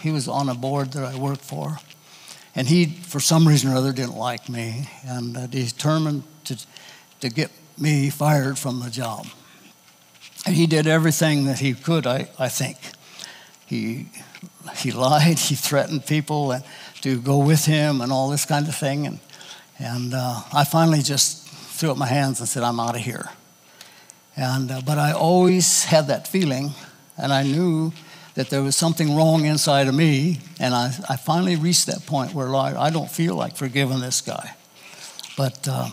he 0.00 0.12
was 0.12 0.28
on 0.28 0.48
a 0.48 0.54
board 0.54 0.92
that 0.92 1.04
I 1.04 1.18
worked 1.18 1.44
for, 1.44 1.78
and 2.54 2.68
he, 2.68 2.86
for 2.86 3.18
some 3.18 3.46
reason 3.46 3.72
or 3.72 3.76
other, 3.76 3.92
didn't 3.92 4.16
like 4.16 4.48
me 4.48 4.88
and 5.04 5.36
uh, 5.36 5.46
determined 5.46 6.22
to, 6.44 6.56
to 7.20 7.28
get 7.28 7.50
me 7.76 8.08
fired 8.08 8.56
from 8.56 8.80
the 8.80 8.88
job. 8.88 9.26
And 10.46 10.54
he 10.54 10.66
did 10.66 10.86
everything 10.86 11.46
that 11.46 11.58
he 11.58 11.74
could, 11.74 12.06
I, 12.06 12.28
I 12.38 12.48
think. 12.48 12.78
He, 13.66 14.06
he 14.76 14.92
lied, 14.92 15.38
he 15.50 15.54
threatened 15.54 16.06
people 16.06 16.52
and, 16.52 16.64
to 17.00 17.20
go 17.20 17.38
with 17.38 17.64
him 17.64 18.00
and 18.00 18.12
all 18.12 18.30
this 18.30 18.44
kind 18.44 18.68
of 18.68 18.74
thing. 18.74 19.06
And, 19.06 19.18
and 19.78 20.14
uh, 20.14 20.42
I 20.52 20.64
finally 20.64 21.02
just 21.02 21.48
threw 21.48 21.90
up 21.90 21.98
my 21.98 22.06
hands 22.06 22.40
and 22.40 22.48
said, 22.48 22.62
I'm 22.62 22.80
out 22.80 22.96
of 22.96 23.02
here. 23.02 23.28
And, 24.36 24.70
uh, 24.70 24.80
but 24.86 24.98
I 24.98 25.12
always 25.12 25.84
had 25.84 26.06
that 26.06 26.28
feeling, 26.28 26.70
and 27.18 27.32
I 27.32 27.42
knew 27.42 27.92
that 28.36 28.50
there 28.50 28.62
was 28.62 28.76
something 28.76 29.16
wrong 29.16 29.46
inside 29.46 29.88
of 29.88 29.94
me. 29.94 30.40
And 30.60 30.74
I, 30.74 30.92
I 31.08 31.16
finally 31.16 31.56
reached 31.56 31.86
that 31.86 32.06
point 32.06 32.34
where 32.34 32.46
Lord, 32.46 32.74
I 32.74 32.90
don't 32.90 33.10
feel 33.10 33.34
like 33.34 33.56
forgiving 33.56 34.00
this 34.00 34.20
guy. 34.20 34.54
But 35.36 35.66
uh, 35.68 35.88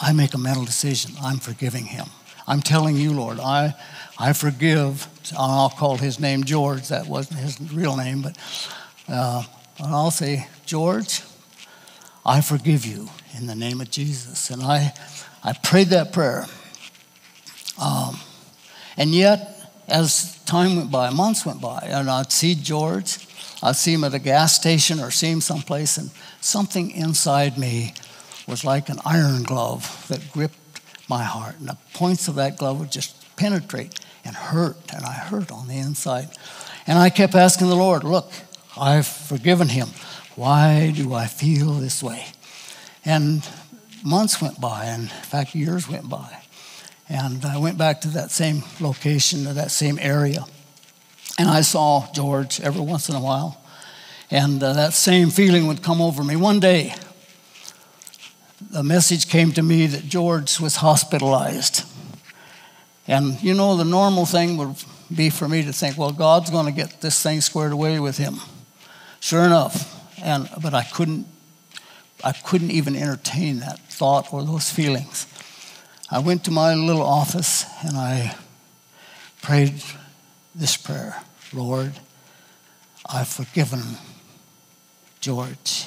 I 0.00 0.12
make 0.12 0.34
a 0.34 0.38
mental 0.38 0.64
decision. 0.64 1.12
I'm 1.20 1.38
forgiving 1.38 1.86
him. 1.86 2.06
I'm 2.46 2.60
telling 2.60 2.96
you, 2.96 3.12
Lord, 3.12 3.40
I, 3.40 3.74
I 4.18 4.32
forgive. 4.32 5.08
I'll 5.36 5.70
call 5.70 5.96
his 5.96 6.20
name 6.20 6.44
George. 6.44 6.88
That 6.88 7.06
wasn't 7.06 7.40
his 7.40 7.60
real 7.72 7.96
name, 7.96 8.22
but 8.22 8.36
uh, 9.08 9.42
I'll 9.80 10.10
say, 10.10 10.48
George, 10.66 11.22
I 12.24 12.40
forgive 12.40 12.84
you 12.84 13.08
in 13.36 13.46
the 13.46 13.54
name 13.54 13.80
of 13.80 13.90
Jesus. 13.90 14.50
And 14.50 14.62
I, 14.62 14.92
I 15.42 15.54
prayed 15.54 15.88
that 15.88 16.12
prayer. 16.12 16.46
Um, 17.80 18.18
and 18.96 19.14
yet, 19.14 19.51
as 19.88 20.38
time 20.44 20.76
went 20.76 20.90
by, 20.90 21.10
months 21.10 21.44
went 21.44 21.60
by, 21.60 21.86
and 21.88 22.10
I'd 22.10 22.32
see 22.32 22.54
George, 22.54 23.18
I'd 23.62 23.76
see 23.76 23.92
him 23.92 24.04
at 24.04 24.14
a 24.14 24.18
gas 24.18 24.54
station 24.54 25.00
or 25.00 25.10
see 25.10 25.30
him 25.30 25.40
someplace, 25.40 25.96
and 25.96 26.10
something 26.40 26.90
inside 26.90 27.58
me 27.58 27.94
was 28.46 28.64
like 28.64 28.88
an 28.88 28.98
iron 29.04 29.42
glove 29.42 30.06
that 30.08 30.32
gripped 30.32 30.80
my 31.08 31.22
heart. 31.22 31.58
And 31.58 31.68
the 31.68 31.76
points 31.94 32.28
of 32.28 32.34
that 32.36 32.56
glove 32.56 32.80
would 32.80 32.90
just 32.90 33.36
penetrate 33.36 34.00
and 34.24 34.34
hurt, 34.34 34.76
and 34.94 35.04
I 35.04 35.12
hurt 35.12 35.50
on 35.50 35.68
the 35.68 35.78
inside. 35.78 36.28
And 36.86 36.98
I 36.98 37.10
kept 37.10 37.34
asking 37.34 37.68
the 37.68 37.76
Lord, 37.76 38.04
Look, 38.04 38.32
I've 38.76 39.06
forgiven 39.06 39.68
him. 39.68 39.88
Why 40.34 40.92
do 40.94 41.12
I 41.14 41.26
feel 41.26 41.74
this 41.74 42.02
way? 42.02 42.26
And 43.04 43.46
months 44.04 44.40
went 44.40 44.60
by, 44.60 44.86
and 44.86 45.02
in 45.02 45.08
fact, 45.08 45.54
years 45.54 45.88
went 45.88 46.08
by. 46.08 46.41
And 47.12 47.44
I 47.44 47.58
went 47.58 47.76
back 47.76 48.00
to 48.00 48.08
that 48.08 48.30
same 48.30 48.62
location, 48.80 49.44
to 49.44 49.52
that 49.52 49.70
same 49.70 49.98
area. 50.00 50.46
And 51.38 51.46
I 51.46 51.60
saw 51.60 52.10
George 52.14 52.58
every 52.62 52.80
once 52.80 53.10
in 53.10 53.14
a 53.14 53.20
while. 53.20 53.62
And 54.30 54.62
uh, 54.62 54.72
that 54.72 54.94
same 54.94 55.28
feeling 55.28 55.66
would 55.66 55.82
come 55.82 56.00
over 56.00 56.24
me. 56.24 56.36
One 56.36 56.58
day, 56.58 56.94
the 58.70 58.82
message 58.82 59.28
came 59.28 59.52
to 59.52 59.62
me 59.62 59.86
that 59.88 60.08
George 60.08 60.58
was 60.58 60.76
hospitalized. 60.76 61.84
And 63.06 63.42
you 63.42 63.52
know, 63.52 63.76
the 63.76 63.84
normal 63.84 64.24
thing 64.24 64.56
would 64.56 64.76
be 65.14 65.28
for 65.28 65.46
me 65.46 65.62
to 65.64 65.72
think, 65.72 65.98
well, 65.98 66.12
God's 66.12 66.48
going 66.48 66.64
to 66.64 66.72
get 66.72 67.02
this 67.02 67.22
thing 67.22 67.42
squared 67.42 67.72
away 67.72 68.00
with 68.00 68.16
him. 68.16 68.36
Sure 69.20 69.44
enough. 69.44 70.00
And, 70.22 70.48
but 70.62 70.72
I 70.72 70.84
couldn't, 70.84 71.26
I 72.24 72.32
couldn't 72.32 72.70
even 72.70 72.96
entertain 72.96 73.58
that 73.58 73.80
thought 73.90 74.32
or 74.32 74.42
those 74.42 74.70
feelings. 74.70 75.26
I 76.12 76.18
went 76.18 76.44
to 76.44 76.50
my 76.50 76.74
little 76.74 77.00
office 77.00 77.64
and 77.80 77.96
I 77.96 78.36
prayed 79.40 79.82
this 80.54 80.76
prayer 80.76 81.16
Lord, 81.54 81.92
I've 83.06 83.28
forgiven 83.28 83.80
George. 85.20 85.86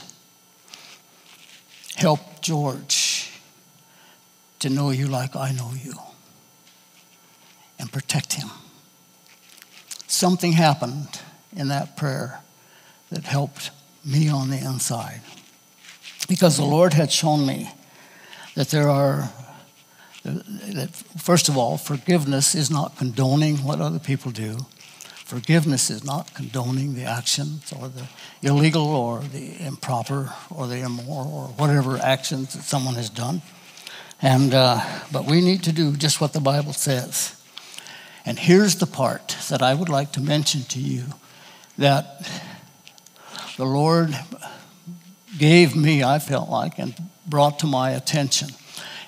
Help 1.96 2.42
George 2.42 3.40
to 4.58 4.70
know 4.70 4.90
you 4.90 5.06
like 5.06 5.36
I 5.36 5.52
know 5.52 5.74
you 5.80 5.94
and 7.78 7.92
protect 7.92 8.34
him. 8.34 8.50
Something 10.08 10.54
happened 10.54 11.22
in 11.56 11.68
that 11.68 11.96
prayer 11.96 12.40
that 13.12 13.26
helped 13.26 13.70
me 14.04 14.28
on 14.28 14.50
the 14.50 14.58
inside 14.58 15.22
because 16.28 16.58
the 16.58 16.66
Lord 16.66 16.94
had 16.96 17.12
shown 17.12 17.46
me 17.46 17.70
that 18.56 18.70
there 18.70 18.90
are 18.90 19.30
first 21.18 21.50
of 21.50 21.58
all, 21.58 21.78
forgiveness 21.78 22.56
is 22.56 22.72
not 22.72 22.98
condoning 22.98 23.58
what 23.58 23.80
other 23.82 24.00
people 24.00 24.32
do. 24.32 24.66
Forgiveness 25.26 25.90
is 25.90 26.04
not 26.04 26.34
condoning 26.34 26.94
the 26.94 27.04
actions 27.04 27.74
or 27.74 27.90
the 27.90 28.08
illegal 28.42 28.86
or 28.86 29.20
the 29.20 29.60
improper 29.66 30.32
or 30.50 30.68
the 30.68 30.82
immoral 30.82 31.34
or 31.34 31.48
whatever 31.58 31.98
actions 31.98 32.54
that 32.54 32.64
someone 32.64 32.96
has 32.96 33.10
done. 33.10 33.42
And, 34.22 34.54
uh, 34.54 34.80
but 35.12 35.26
we 35.26 35.42
need 35.42 35.64
to 35.64 35.72
do 35.72 35.96
just 35.96 36.22
what 36.22 36.34
the 36.34 36.40
Bible 36.40 36.74
says. 36.74 37.42
And 38.26 38.40
here's 38.40 38.76
the 38.76 38.88
part 38.88 39.36
that 39.50 39.62
I 39.62 39.74
would 39.74 39.90
like 39.90 40.12
to 40.14 40.22
mention 40.22 40.64
to 40.64 40.80
you 40.80 41.04
that 41.78 42.28
the 43.58 43.66
Lord 43.66 44.18
gave 45.38 45.76
me, 45.76 46.04
I 46.04 46.20
felt 46.20 46.50
like, 46.50 46.80
and 46.80 46.96
brought 47.28 47.60
to 47.60 47.68
my 47.68 47.92
attention 47.92 48.50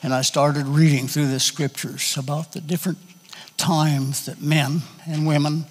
and 0.03 0.13
I 0.13 0.21
started 0.21 0.67
reading 0.67 1.07
through 1.07 1.27
the 1.27 1.39
scriptures 1.39 2.17
about 2.17 2.53
the 2.53 2.61
different 2.61 2.99
times 3.57 4.25
that 4.25 4.41
men 4.41 4.81
and 5.07 5.27
women 5.27 5.65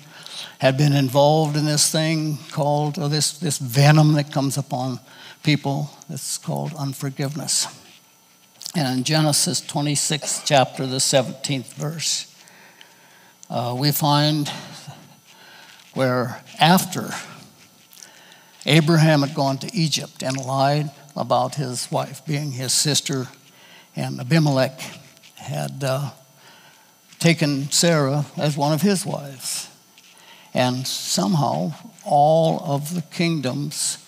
had 0.59 0.76
been 0.76 0.92
involved 0.92 1.56
in 1.56 1.64
this 1.64 1.90
thing 1.90 2.38
called, 2.50 2.99
or 2.99 3.09
this, 3.09 3.38
this 3.38 3.59
venom 3.59 4.14
that 4.14 4.33
comes 4.33 4.59
upon 4.59 5.00
people. 5.42 5.90
It's 6.09 6.38
called 6.38 6.75
unforgiveness. 6.75 7.66
And 8.75 8.99
in 8.99 9.04
Genesis 9.04 9.61
26, 9.61 10.42
chapter, 10.45 10.87
the 10.87 10.97
17th 10.97 11.75
verse, 11.75 12.35
uh, 13.49 13.75
we 13.78 13.92
find 13.92 14.50
where 15.95 16.42
after 16.61 17.11
Abraham 18.66 19.21
had 19.21 19.35
gone 19.35 19.59
to 19.59 19.75
Egypt 19.75 20.23
and 20.23 20.37
lied 20.37 20.90
about 21.16 21.54
his 21.54 21.90
wife 21.90 22.26
being 22.26 22.52
his 22.52 22.73
sister, 22.73 23.28
and 23.97 24.21
Abimelech 24.21 24.79
had 25.37 25.83
uh, 25.83 26.11
taken 27.19 27.71
Sarah 27.71 28.26
as 28.37 28.57
one 28.57 28.73
of 28.73 28.83
his 28.83 29.07
wives. 29.07 29.69
And 30.53 30.87
somehow, 30.87 31.73
all 32.05 32.61
of 32.65 32.95
the 32.95 33.03
kingdoms, 33.03 33.99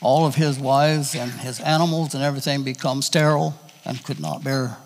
all 0.00 0.26
of 0.26 0.36
his 0.36 0.58
wives 0.58 1.14
and 1.14 1.30
his 1.32 1.60
animals 1.60 2.14
and 2.14 2.22
everything 2.22 2.62
become 2.62 3.02
sterile 3.02 3.58
and 3.84 4.02
could 4.04 4.20
not 4.20 4.44
bear, 4.44 4.76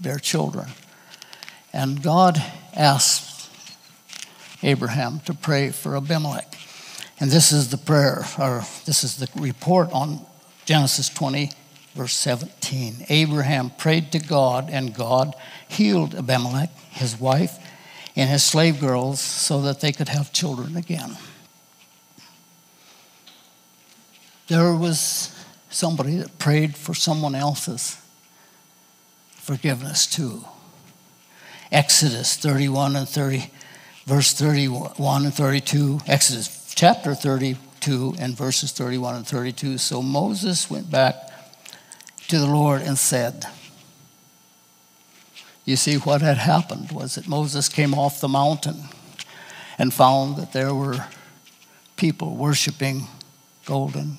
bear 0.00 0.18
children. 0.18 0.68
And 1.72 2.02
God 2.02 2.42
asked 2.74 3.48
Abraham 4.62 5.20
to 5.20 5.34
pray 5.34 5.70
for 5.70 5.96
Abimelech. 5.96 6.56
And 7.18 7.30
this 7.30 7.52
is 7.52 7.70
the 7.70 7.78
prayer, 7.78 8.24
or 8.38 8.64
this 8.84 9.04
is 9.04 9.16
the 9.16 9.28
report 9.40 9.90
on 9.92 10.24
Genesis 10.64 11.08
20, 11.08 11.50
verse 11.94 12.14
17. 12.14 13.06
Abraham 13.08 13.70
prayed 13.70 14.12
to 14.12 14.18
God, 14.18 14.68
and 14.70 14.94
God 14.94 15.34
healed 15.68 16.14
Abimelech, 16.14 16.70
his 16.90 17.18
wife, 17.18 17.58
and 18.16 18.28
his 18.28 18.42
slave 18.42 18.80
girls 18.80 19.20
so 19.20 19.62
that 19.62 19.80
they 19.80 19.92
could 19.92 20.08
have 20.08 20.32
children 20.32 20.76
again. 20.76 21.16
There 24.48 24.74
was 24.74 25.34
somebody 25.70 26.16
that 26.16 26.38
prayed 26.38 26.76
for 26.76 26.94
someone 26.94 27.34
else's 27.34 27.96
forgiveness 29.34 30.06
too. 30.06 30.44
Exodus 31.70 32.36
31 32.36 32.96
and 32.96 33.08
30, 33.08 33.50
verse 34.04 34.34
31 34.34 35.24
and 35.24 35.32
32, 35.32 36.00
Exodus 36.06 36.74
chapter 36.74 37.14
32 37.14 38.14
and 38.18 38.36
verses 38.36 38.72
31 38.72 39.16
and 39.16 39.26
32. 39.26 39.78
So 39.78 40.02
Moses 40.02 40.70
went 40.70 40.90
back 40.90 41.31
to 42.28 42.38
the 42.38 42.46
Lord 42.46 42.82
and 42.82 42.98
said, 42.98 43.46
You 45.64 45.76
see, 45.76 45.96
what 45.96 46.22
had 46.22 46.38
happened 46.38 46.92
was 46.92 47.14
that 47.16 47.28
Moses 47.28 47.68
came 47.68 47.94
off 47.94 48.20
the 48.20 48.28
mountain 48.28 48.84
and 49.78 49.92
found 49.92 50.36
that 50.36 50.52
there 50.52 50.74
were 50.74 51.06
people 51.96 52.36
worshiping 52.36 53.06
golden, 53.64 54.18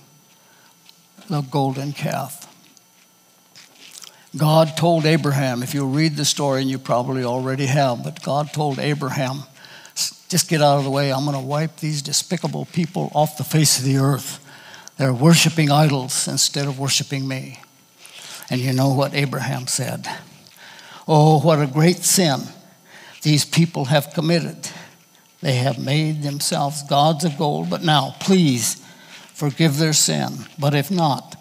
the 1.29 1.41
golden 1.41 1.93
calf. 1.93 2.49
God 4.35 4.75
told 4.75 5.05
Abraham, 5.05 5.61
if 5.61 5.73
you 5.73 5.85
read 5.85 6.15
the 6.15 6.25
story, 6.25 6.61
and 6.61 6.69
you 6.69 6.79
probably 6.79 7.23
already 7.23 7.67
have, 7.67 8.03
but 8.03 8.23
God 8.23 8.51
told 8.51 8.79
Abraham, 8.79 9.43
just 10.33 10.49
get 10.49 10.61
out 10.61 10.79
of 10.79 10.83
the 10.83 10.89
way. 10.89 11.13
I'm 11.13 11.25
going 11.25 11.37
to 11.37 11.45
wipe 11.45 11.77
these 11.77 12.01
despicable 12.01 12.65
people 12.65 13.11
off 13.13 13.37
the 13.37 13.43
face 13.43 13.77
of 13.77 13.85
the 13.85 13.97
earth. 13.97 14.39
They're 14.97 15.13
worshiping 15.13 15.69
idols 15.69 16.27
instead 16.27 16.65
of 16.65 16.79
worshiping 16.79 17.27
me. 17.27 17.59
And 18.49 18.59
you 18.59 18.73
know 18.73 18.93
what 18.93 19.13
Abraham 19.13 19.67
said? 19.67 20.07
Oh, 21.07 21.39
what 21.39 21.61
a 21.61 21.67
great 21.67 21.97
sin 21.97 22.41
these 23.21 23.45
people 23.45 23.85
have 23.85 24.13
committed. 24.13 24.69
They 25.41 25.55
have 25.55 25.77
made 25.77 26.23
themselves 26.23 26.83
gods 26.83 27.25
of 27.25 27.37
gold, 27.37 27.69
but 27.69 27.83
now, 27.83 28.15
please 28.19 28.75
forgive 29.33 29.77
their 29.77 29.93
sin. 29.93 30.45
But 30.57 30.73
if 30.73 30.89
not, 30.91 31.35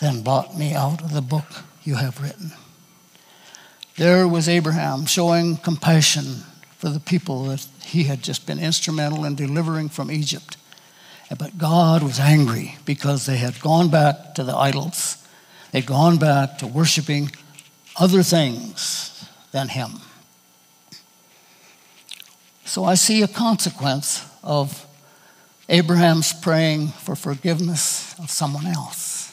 then 0.00 0.22
blot 0.22 0.58
me 0.58 0.74
out 0.74 1.02
of 1.02 1.12
the 1.12 1.22
book 1.22 1.46
you 1.82 1.94
have 1.94 2.20
written. 2.20 2.52
There 3.96 4.26
was 4.26 4.48
Abraham 4.48 5.06
showing 5.06 5.56
compassion 5.56 6.44
for 6.78 6.88
the 6.88 7.00
people 7.00 7.44
that 7.44 7.66
he 7.82 8.04
had 8.04 8.22
just 8.22 8.46
been 8.46 8.58
instrumental 8.58 9.24
in 9.24 9.34
delivering 9.34 9.90
from 9.90 10.10
Egypt. 10.10 10.56
But 11.38 11.58
God 11.58 12.02
was 12.02 12.18
angry 12.18 12.76
because 12.84 13.26
they 13.26 13.36
had 13.36 13.60
gone 13.60 13.90
back 13.90 14.34
to 14.34 14.42
the 14.42 14.56
idols. 14.56 15.19
They'd 15.72 15.86
gone 15.86 16.18
back 16.18 16.58
to 16.58 16.66
worshiping 16.66 17.30
other 17.96 18.22
things 18.22 19.28
than 19.52 19.68
Him. 19.68 20.00
So 22.64 22.84
I 22.84 22.94
see 22.94 23.22
a 23.22 23.28
consequence 23.28 24.24
of 24.42 24.86
Abraham's 25.68 26.32
praying 26.32 26.88
for 26.88 27.14
forgiveness 27.14 28.18
of 28.18 28.30
someone 28.30 28.66
else. 28.66 29.32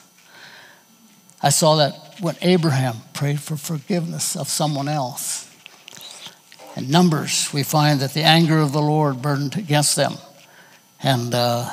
I 1.41 1.49
saw 1.49 1.75
that 1.75 2.15
when 2.19 2.35
Abraham 2.41 2.95
prayed 3.13 3.39
for 3.39 3.57
forgiveness 3.57 4.35
of 4.35 4.47
someone 4.47 4.87
else. 4.87 5.43
In 6.75 6.89
Numbers, 6.89 7.51
we 7.53 7.63
find 7.63 7.99
that 7.99 8.13
the 8.13 8.23
anger 8.23 8.59
of 8.59 8.71
the 8.71 8.81
Lord 8.81 9.21
burned 9.21 9.55
against 9.55 9.95
them. 9.95 10.13
And 11.01 11.33
uh, 11.33 11.71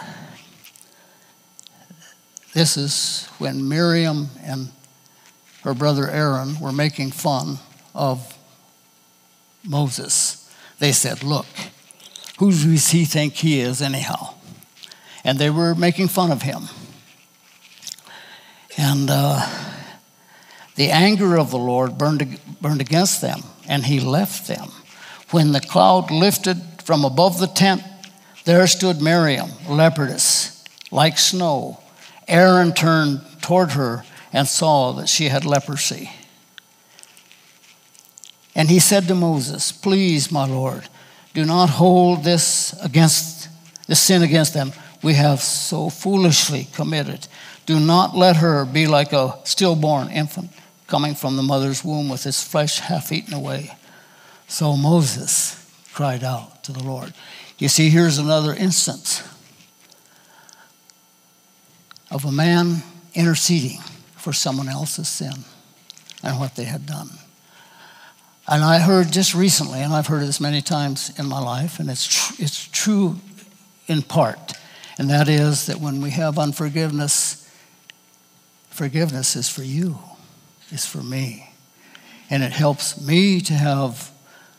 this 2.54 2.76
is 2.76 3.26
when 3.38 3.68
Miriam 3.68 4.30
and 4.42 4.70
her 5.62 5.74
brother 5.74 6.08
Aaron 6.08 6.58
were 6.60 6.72
making 6.72 7.10
fun 7.10 7.58
of 7.94 8.38
Moses. 9.64 10.50
They 10.78 10.92
said, 10.92 11.22
Look, 11.22 11.46
who 12.38 12.50
does 12.50 12.90
he 12.90 13.04
think 13.04 13.34
he 13.34 13.60
is, 13.60 13.82
anyhow? 13.82 14.34
And 15.24 15.38
they 15.38 15.50
were 15.50 15.74
making 15.74 16.08
fun 16.08 16.30
of 16.30 16.42
him. 16.42 16.64
And 18.76 19.08
uh, 19.10 19.48
the 20.74 20.90
anger 20.90 21.36
of 21.38 21.50
the 21.50 21.58
Lord 21.58 21.96
burned, 21.96 22.38
burned 22.60 22.80
against 22.80 23.20
them, 23.20 23.40
and 23.68 23.84
he 23.84 24.00
left 24.00 24.46
them. 24.48 24.68
When 25.30 25.52
the 25.52 25.60
cloud 25.60 26.10
lifted 26.10 26.60
from 26.84 27.04
above 27.04 27.38
the 27.38 27.46
tent, 27.46 27.82
there 28.44 28.66
stood 28.66 29.00
Miriam, 29.00 29.48
leopardess, 29.66 30.64
like 30.90 31.18
snow. 31.18 31.80
Aaron 32.28 32.72
turned 32.72 33.20
toward 33.42 33.72
her 33.72 34.04
and 34.32 34.48
saw 34.48 34.92
that 34.92 35.08
she 35.08 35.28
had 35.28 35.44
leprosy. 35.44 36.10
And 38.54 38.70
he 38.70 38.78
said 38.78 39.08
to 39.08 39.14
Moses, 39.14 39.72
Please, 39.72 40.30
my 40.30 40.46
Lord, 40.46 40.88
do 41.32 41.44
not 41.44 41.70
hold 41.70 42.24
this 42.24 42.72
against 42.82 43.48
this 43.86 44.00
sin 44.00 44.22
against 44.22 44.54
them 44.54 44.72
we 45.04 45.14
have 45.14 45.42
so 45.42 45.90
foolishly 45.90 46.66
committed. 46.72 47.28
Do 47.66 47.78
not 47.78 48.16
let 48.16 48.36
her 48.36 48.64
be 48.64 48.86
like 48.86 49.12
a 49.12 49.38
stillborn 49.44 50.08
infant 50.08 50.50
coming 50.86 51.14
from 51.14 51.36
the 51.36 51.42
mother's 51.42 51.84
womb 51.84 52.08
with 52.08 52.24
his 52.24 52.42
flesh 52.42 52.78
half 52.78 53.12
eaten 53.12 53.34
away. 53.34 53.76
So 54.48 54.76
Moses 54.76 55.60
cried 55.92 56.24
out 56.24 56.64
to 56.64 56.72
the 56.72 56.82
Lord. 56.82 57.12
You 57.58 57.68
see, 57.68 57.90
here's 57.90 58.18
another 58.18 58.54
instance 58.54 59.22
of 62.10 62.24
a 62.24 62.32
man 62.32 62.82
interceding 63.14 63.80
for 64.16 64.32
someone 64.32 64.68
else's 64.68 65.08
sin 65.08 65.44
and 66.22 66.38
what 66.38 66.56
they 66.56 66.64
had 66.64 66.86
done. 66.86 67.10
And 68.46 68.62
I 68.62 68.78
heard 68.78 69.10
just 69.10 69.34
recently, 69.34 69.80
and 69.80 69.92
I've 69.92 70.06
heard 70.06 70.26
this 70.26 70.40
many 70.40 70.60
times 70.60 71.12
in 71.18 71.26
my 71.26 71.40
life, 71.40 71.78
and 71.78 71.88
it's, 71.88 72.06
tr- 72.06 72.42
it's 72.42 72.68
true 72.68 73.16
in 73.86 74.02
part, 74.02 74.52
and 74.98 75.08
that 75.10 75.28
is 75.28 75.66
that 75.66 75.80
when 75.80 76.00
we 76.00 76.10
have 76.10 76.38
unforgiveness, 76.38 77.50
forgiveness 78.70 79.36
is 79.36 79.48
for 79.48 79.62
you 79.62 79.98
is 80.70 80.84
for 80.84 81.02
me. 81.02 81.50
And 82.30 82.42
it 82.42 82.52
helps 82.52 83.00
me 83.00 83.40
to 83.42 83.52
have 83.52 84.10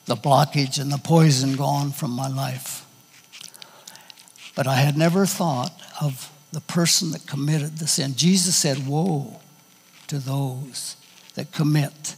the 0.06 0.16
blockage 0.16 0.80
and 0.80 0.92
the 0.92 0.98
poison 0.98 1.56
gone 1.56 1.92
from 1.92 2.12
my 2.12 2.28
life. 2.28 2.86
But 4.56 4.68
I 4.68 4.76
had 4.76 4.98
never 4.98 5.26
thought 5.26 5.74
of 6.02 6.32
the 6.56 6.62
person 6.62 7.12
that 7.12 7.28
committed 7.28 7.80
the 7.80 7.86
sin. 7.86 8.14
Jesus 8.16 8.56
said, 8.56 8.88
Woe 8.88 9.42
to 10.08 10.20
those 10.20 10.96
that 11.34 11.52
commit 11.52 12.16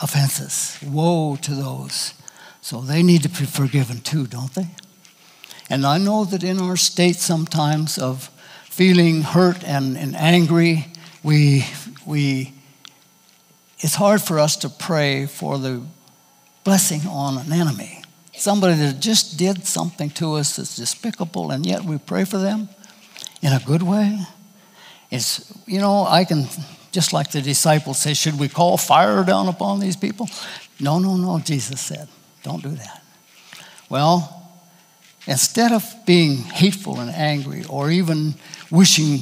offenses. 0.00 0.78
Woe 0.86 1.34
to 1.42 1.52
those. 1.52 2.14
So 2.60 2.80
they 2.80 3.02
need 3.02 3.24
to 3.24 3.28
be 3.28 3.44
forgiven 3.44 4.02
too, 4.02 4.28
don't 4.28 4.54
they? 4.54 4.68
And 5.68 5.84
I 5.84 5.98
know 5.98 6.24
that 6.26 6.44
in 6.44 6.60
our 6.60 6.76
state 6.76 7.16
sometimes 7.16 7.98
of 7.98 8.30
feeling 8.66 9.22
hurt 9.22 9.64
and, 9.64 9.98
and 9.98 10.14
angry, 10.14 10.86
we 11.24 11.64
we, 12.06 12.54
it's 13.80 13.96
hard 13.96 14.22
for 14.22 14.38
us 14.38 14.54
to 14.58 14.68
pray 14.68 15.26
for 15.26 15.58
the 15.58 15.82
blessing 16.62 17.00
on 17.08 17.36
an 17.36 17.52
enemy. 17.52 18.03
Somebody 18.36 18.74
that 18.74 19.00
just 19.00 19.38
did 19.38 19.64
something 19.64 20.10
to 20.10 20.34
us 20.34 20.56
that's 20.56 20.76
despicable, 20.76 21.50
and 21.50 21.64
yet 21.64 21.82
we 21.84 21.98
pray 21.98 22.24
for 22.24 22.38
them 22.38 22.68
in 23.42 23.52
a 23.52 23.60
good 23.60 23.82
way. 23.82 24.20
It's, 25.10 25.52
you 25.66 25.78
know, 25.78 26.04
I 26.06 26.24
can, 26.24 26.46
just 26.90 27.12
like 27.12 27.30
the 27.30 27.40
disciples 27.40 27.98
say, 27.98 28.14
should 28.14 28.38
we 28.38 28.48
call 28.48 28.76
fire 28.76 29.22
down 29.22 29.48
upon 29.48 29.78
these 29.78 29.96
people? 29.96 30.28
No, 30.80 30.98
no, 30.98 31.16
no, 31.16 31.38
Jesus 31.38 31.80
said, 31.80 32.08
don't 32.42 32.62
do 32.62 32.70
that. 32.70 33.02
Well, 33.88 34.50
instead 35.26 35.70
of 35.72 35.84
being 36.04 36.38
hateful 36.38 36.98
and 36.98 37.10
angry 37.10 37.64
or 37.68 37.90
even 37.90 38.34
wishing 38.70 39.20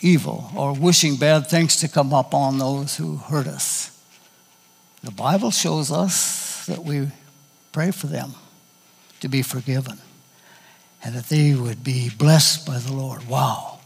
evil 0.00 0.50
or 0.56 0.72
wishing 0.72 1.16
bad 1.16 1.48
things 1.48 1.76
to 1.76 1.88
come 1.88 2.12
upon 2.12 2.58
those 2.58 2.96
who 2.96 3.16
hurt 3.16 3.46
us, 3.46 3.90
the 5.02 5.10
Bible 5.10 5.50
shows 5.50 5.92
us 5.92 6.64
that 6.66 6.82
we 6.82 7.08
pray 7.74 7.90
for 7.90 8.06
them 8.06 8.32
to 9.18 9.28
be 9.28 9.42
forgiven 9.42 9.98
and 11.02 11.16
that 11.16 11.24
they 11.24 11.54
would 11.54 11.82
be 11.82 12.08
blessed 12.08 12.64
by 12.64 12.78
the 12.78 12.92
Lord. 12.92 13.26
Wow, 13.28 13.80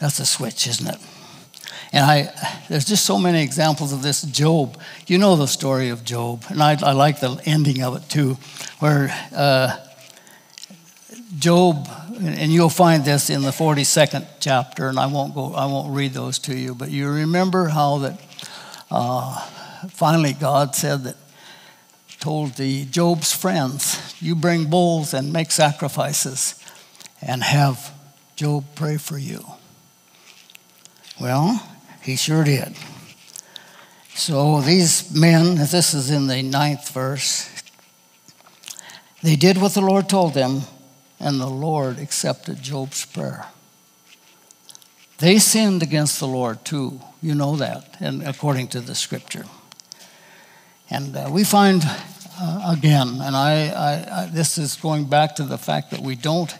that's 0.00 0.18
a 0.18 0.26
switch, 0.26 0.66
isn't 0.66 0.88
it? 0.88 1.00
And 1.92 2.04
I, 2.04 2.62
there's 2.68 2.84
just 2.84 3.06
so 3.06 3.18
many 3.18 3.42
examples 3.44 3.92
of 3.92 4.02
this. 4.02 4.22
Job, 4.22 4.76
you 5.06 5.18
know 5.18 5.36
the 5.36 5.46
story 5.46 5.90
of 5.90 6.04
Job, 6.04 6.44
and 6.48 6.60
I, 6.60 6.76
I 6.82 6.92
like 6.92 7.20
the 7.20 7.40
ending 7.44 7.80
of 7.84 7.94
it 7.94 8.08
too, 8.08 8.38
where 8.80 9.14
uh, 9.32 9.76
Job, 11.38 11.88
and 12.18 12.52
you'll 12.52 12.70
find 12.70 13.04
this 13.04 13.30
in 13.30 13.42
the 13.42 13.50
42nd 13.50 14.26
chapter, 14.40 14.88
and 14.88 14.98
I 14.98 15.06
won't 15.06 15.32
go, 15.32 15.54
I 15.54 15.66
won't 15.66 15.94
read 15.94 16.12
those 16.12 16.40
to 16.40 16.56
you, 16.56 16.74
but 16.74 16.90
you 16.90 17.08
remember 17.08 17.68
how 17.68 17.98
that 17.98 18.20
uh, 18.90 19.40
finally 19.90 20.32
God 20.32 20.74
said 20.74 21.04
that, 21.04 21.16
told 22.22 22.54
the 22.54 22.84
Job's 22.84 23.32
friends, 23.32 24.14
you 24.20 24.36
bring 24.36 24.70
bulls 24.70 25.12
and 25.12 25.32
make 25.32 25.50
sacrifices, 25.50 26.54
and 27.20 27.42
have 27.42 27.92
Job 28.36 28.64
pray 28.76 28.96
for 28.96 29.18
you. 29.18 29.44
Well, 31.20 31.60
he 32.00 32.14
sure 32.14 32.44
did. 32.44 32.76
So 34.14 34.60
these 34.60 35.12
men, 35.12 35.56
this 35.56 35.94
is 35.94 36.12
in 36.12 36.28
the 36.28 36.42
ninth 36.42 36.90
verse, 36.90 37.50
they 39.20 39.34
did 39.34 39.58
what 39.58 39.74
the 39.74 39.80
Lord 39.80 40.08
told 40.08 40.34
them, 40.34 40.62
and 41.18 41.40
the 41.40 41.50
Lord 41.50 41.98
accepted 41.98 42.62
Job's 42.62 43.04
prayer. 43.04 43.46
They 45.18 45.40
sinned 45.40 45.82
against 45.82 46.20
the 46.20 46.28
Lord 46.28 46.64
too. 46.64 47.00
You 47.20 47.34
know 47.34 47.56
that, 47.56 47.96
and 47.98 48.22
according 48.22 48.68
to 48.68 48.80
the 48.80 48.94
scripture. 48.94 49.46
And 50.88 51.16
uh, 51.16 51.28
we 51.32 51.42
find 51.42 51.82
uh, 52.42 52.74
again, 52.76 53.20
and 53.20 53.36
I, 53.36 53.68
I, 53.68 54.22
I, 54.22 54.26
this 54.26 54.58
is 54.58 54.74
going 54.74 55.04
back 55.04 55.36
to 55.36 55.44
the 55.44 55.58
fact 55.58 55.92
that 55.92 56.00
we 56.00 56.16
don't 56.16 56.52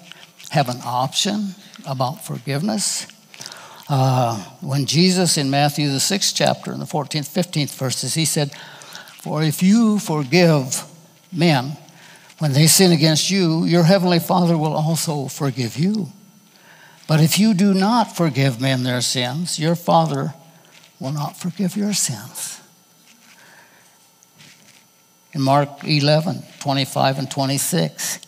have 0.50 0.68
an 0.68 0.78
option 0.84 1.56
about 1.84 2.24
forgiveness. 2.24 3.08
Uh, 3.88 4.38
when 4.60 4.86
Jesus 4.86 5.36
in 5.36 5.50
Matthew, 5.50 5.90
the 5.90 5.98
sixth 5.98 6.36
chapter, 6.36 6.72
in 6.72 6.78
the 6.78 6.86
14th, 6.86 7.28
15th 7.28 7.74
verses, 7.74 8.14
he 8.14 8.24
said, 8.24 8.54
For 9.22 9.42
if 9.42 9.60
you 9.60 9.98
forgive 9.98 10.84
men 11.32 11.76
when 12.38 12.52
they 12.52 12.68
sin 12.68 12.92
against 12.92 13.28
you, 13.28 13.64
your 13.64 13.82
heavenly 13.82 14.20
Father 14.20 14.56
will 14.56 14.74
also 14.74 15.26
forgive 15.26 15.76
you. 15.76 16.12
But 17.08 17.20
if 17.20 17.40
you 17.40 17.54
do 17.54 17.74
not 17.74 18.16
forgive 18.16 18.60
men 18.60 18.84
their 18.84 19.00
sins, 19.00 19.58
your 19.58 19.74
Father 19.74 20.34
will 21.00 21.12
not 21.12 21.36
forgive 21.36 21.76
your 21.76 21.92
sins. 21.92 22.61
In 25.32 25.40
Mark 25.40 25.84
11, 25.84 26.42
25 26.60 27.18
and 27.18 27.30
26. 27.30 28.20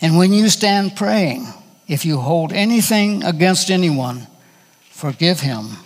And 0.00 0.18
when 0.18 0.32
you 0.32 0.48
stand 0.48 0.96
praying, 0.96 1.46
if 1.86 2.04
you 2.04 2.18
hold 2.18 2.52
anything 2.52 3.22
against 3.22 3.70
anyone, 3.70 4.26
forgive 4.90 5.40
him, 5.40 5.78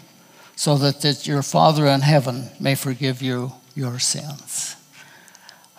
so 0.56 0.76
that, 0.78 1.00
that 1.02 1.26
your 1.26 1.42
Father 1.42 1.86
in 1.86 2.00
heaven 2.00 2.50
may 2.58 2.74
forgive 2.74 3.22
you 3.22 3.52
your 3.74 3.98
sins. 3.98 4.76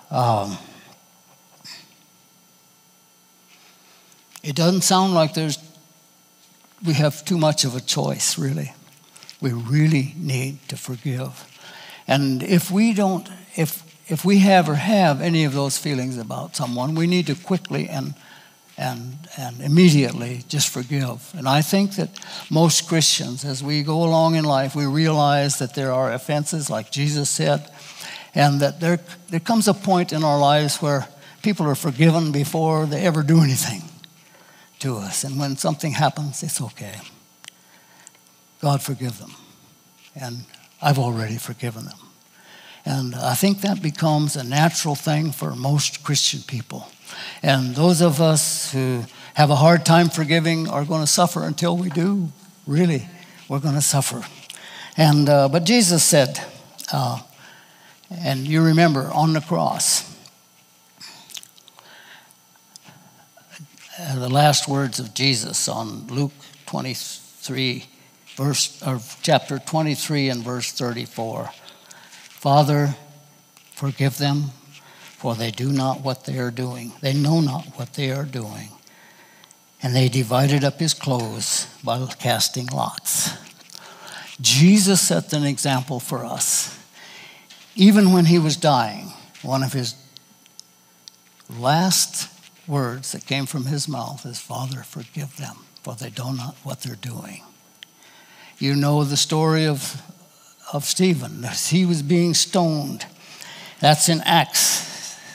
Um, 0.10 0.58
it 4.44 4.56
doesn't 4.56 4.82
sound 4.82 5.14
like 5.14 5.34
there's 5.34 5.58
we 6.84 6.94
have 6.94 7.24
too 7.24 7.38
much 7.38 7.64
of 7.64 7.76
a 7.76 7.82
choice, 7.82 8.38
really. 8.38 8.74
We 9.40 9.52
really 9.52 10.14
need 10.18 10.68
to 10.70 10.78
forgive. 10.78 11.48
And 12.08 12.42
if 12.44 12.72
we 12.72 12.94
don't, 12.94 13.30
if 13.56 13.84
if 14.12 14.26
we 14.26 14.40
have 14.40 14.68
or 14.68 14.76
have 14.76 15.22
any 15.22 15.46
of 15.46 15.54
those 15.54 15.78
feelings 15.78 16.18
about 16.18 16.56
someone, 16.56 16.96
we 16.96 17.08
need 17.08 17.28
to 17.28 17.36
quickly 17.36 17.88
and 17.88 18.14
and, 18.78 19.18
and 19.38 19.62
immediately 19.62 20.42
just 20.48 20.70
forgive. 20.70 21.32
And 21.38 21.48
I 21.48 21.62
think 21.62 21.98
that 21.98 22.10
most 22.50 22.88
Christians, 22.88 23.46
as 23.46 23.64
we 23.64 23.84
go 23.84 24.04
along 24.04 24.36
in 24.36 24.44
life, 24.44 24.76
we 24.76 24.88
realize 24.88 25.60
that 25.60 25.76
there 25.76 25.94
are 25.94 26.12
offenses, 26.12 26.68
like 26.68 26.92
Jesus 26.92 27.30
said, 27.30 27.70
and 28.34 28.60
that 28.60 28.80
there, 28.80 29.00
there 29.30 29.40
comes 29.40 29.68
a 29.68 29.76
point 29.76 30.12
in 30.12 30.24
our 30.24 30.40
lives 30.40 30.82
where 30.82 31.08
people 31.44 31.68
are 31.68 31.76
forgiven 31.76 32.32
before 32.32 32.88
they 32.88 33.02
ever 33.02 33.22
do 33.22 33.42
anything 33.42 33.84
to 34.80 34.98
us. 34.98 35.24
And 35.24 35.40
when 35.40 35.58
something 35.58 35.92
happens, 35.92 36.42
it's 36.42 36.60
okay. 36.62 36.96
God 38.62 38.82
forgive 38.82 39.20
them. 39.20 39.36
And 40.16 40.46
I've 40.82 40.98
already 40.98 41.38
forgiven 41.38 41.86
them. 41.86 42.11
And 42.86 43.14
I 43.16 43.36
think 43.36 43.62
that 43.62 43.82
becomes 43.82 44.36
a 44.36 44.44
natural 44.44 44.96
thing 44.96 45.32
for 45.32 45.56
most 45.56 46.04
Christian 46.04 46.42
people. 46.42 46.88
And 47.44 47.76
those 47.76 48.02
of 48.02 48.20
us 48.22 48.72
who 48.72 49.04
have 49.36 49.50
a 49.50 49.56
hard 49.56 49.86
time 49.86 50.10
forgiving 50.10 50.68
are 50.68 50.86
going 50.86 51.02
to 51.02 51.08
suffer 51.08 51.44
until 51.44 51.78
we 51.78 51.90
do. 51.90 52.32
Really, 52.66 53.08
we're 53.48 53.60
going 53.60 53.76
to 53.76 53.82
suffer. 53.82 54.24
And 54.98 55.30
uh, 55.30 55.48
but 55.50 55.64
Jesus 55.64 56.04
said, 56.04 56.40
uh, 56.92 57.22
and 58.10 58.48
you 58.48 58.62
remember 58.62 59.10
on 59.14 59.34
the 59.34 59.42
cross, 59.42 60.04
uh, 64.00 64.20
the 64.20 64.30
last 64.30 64.68
words 64.68 65.00
of 65.00 65.14
Jesus 65.14 65.68
on 65.68 66.08
Luke 66.08 66.34
23, 66.66 67.86
verse 68.36 68.82
or 68.86 69.00
chapter 69.22 69.60
23 69.60 70.30
and 70.30 70.44
verse 70.44 70.72
34. 70.72 71.52
Father, 72.42 72.96
forgive 73.76 74.18
them, 74.18 74.46
for 75.16 75.36
they 75.36 75.52
do 75.52 75.72
not 75.72 76.02
what 76.02 76.26
they 76.26 76.40
are 76.40 76.50
doing. 76.50 76.92
They 77.00 77.14
know 77.14 77.40
not 77.40 77.68
what 77.78 77.94
they 77.94 78.10
are 78.10 78.24
doing. 78.26 78.70
And 79.84 79.96
they 79.96 80.10
divided 80.10 80.64
up 80.64 80.80
his 80.80 80.96
clothes 80.96 81.68
by 81.84 82.04
casting 82.18 82.66
lots. 82.66 83.30
Jesus 84.42 85.02
set 85.02 85.32
an 85.34 85.44
example 85.44 86.00
for 86.00 86.26
us. 86.26 86.76
Even 87.76 88.12
when 88.12 88.26
he 88.26 88.40
was 88.40 88.58
dying, 88.58 89.14
one 89.44 89.62
of 89.62 89.74
his 89.74 89.94
last 91.48 92.28
words 92.68 93.12
that 93.12 93.28
came 93.28 93.46
from 93.46 93.66
his 93.66 93.88
mouth 93.88 94.26
is, 94.26 94.40
Father, 94.40 94.82
forgive 94.82 95.38
them, 95.38 95.58
for 95.84 95.94
they 95.94 96.12
know 96.18 96.32
not 96.32 96.56
what 96.64 96.82
they're 96.82 96.96
doing. 96.96 97.44
You 98.58 98.74
know 98.74 99.04
the 99.04 99.16
story 99.16 99.68
of, 99.68 100.02
of 100.72 100.86
Stephen 100.86 101.44
as 101.46 101.70
he 101.70 101.86
was 101.86 102.02
being 102.02 102.34
stoned. 102.34 103.06
That's 103.80 104.10
in 104.10 104.22
Acts 104.22 104.92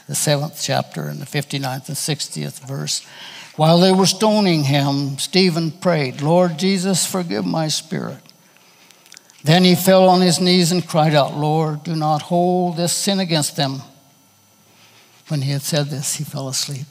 the 0.07 0.15
seventh 0.15 0.61
chapter 0.63 1.09
and 1.09 1.21
the 1.21 1.27
59th 1.27 1.89
and 1.89 1.97
60th 1.97 2.67
verse. 2.67 3.05
While 3.57 3.81
they 3.81 3.93
were 3.93 4.07
stoning 4.07 4.65
him, 4.65 5.19
Stephen 5.19 5.73
prayed, 5.73 6.21
Lord 6.21 6.59
Jesus, 6.59 7.07
forgive 7.07 7.45
my 7.45 7.69
spirit. 7.69 8.19
Then 9.43 9.65
he 9.65 9.75
fell 9.75 10.09
on 10.09 10.21
his 10.21 10.41
knees 10.41 10.73
and 10.73 10.87
cried 10.87 11.15
out, 11.15 11.37
Lord, 11.37 11.85
do 11.85 11.97
not 11.97 12.23
hold 12.23 12.77
this 12.77 12.93
sin 12.93 13.19
against 13.19 13.57
them. 13.57 13.83
When 15.29 15.43
he 15.43 15.51
had 15.51 15.63
said 15.63 15.87
this, 15.87 16.17
he 16.17 16.25
fell 16.25 16.49
asleep. 16.49 16.87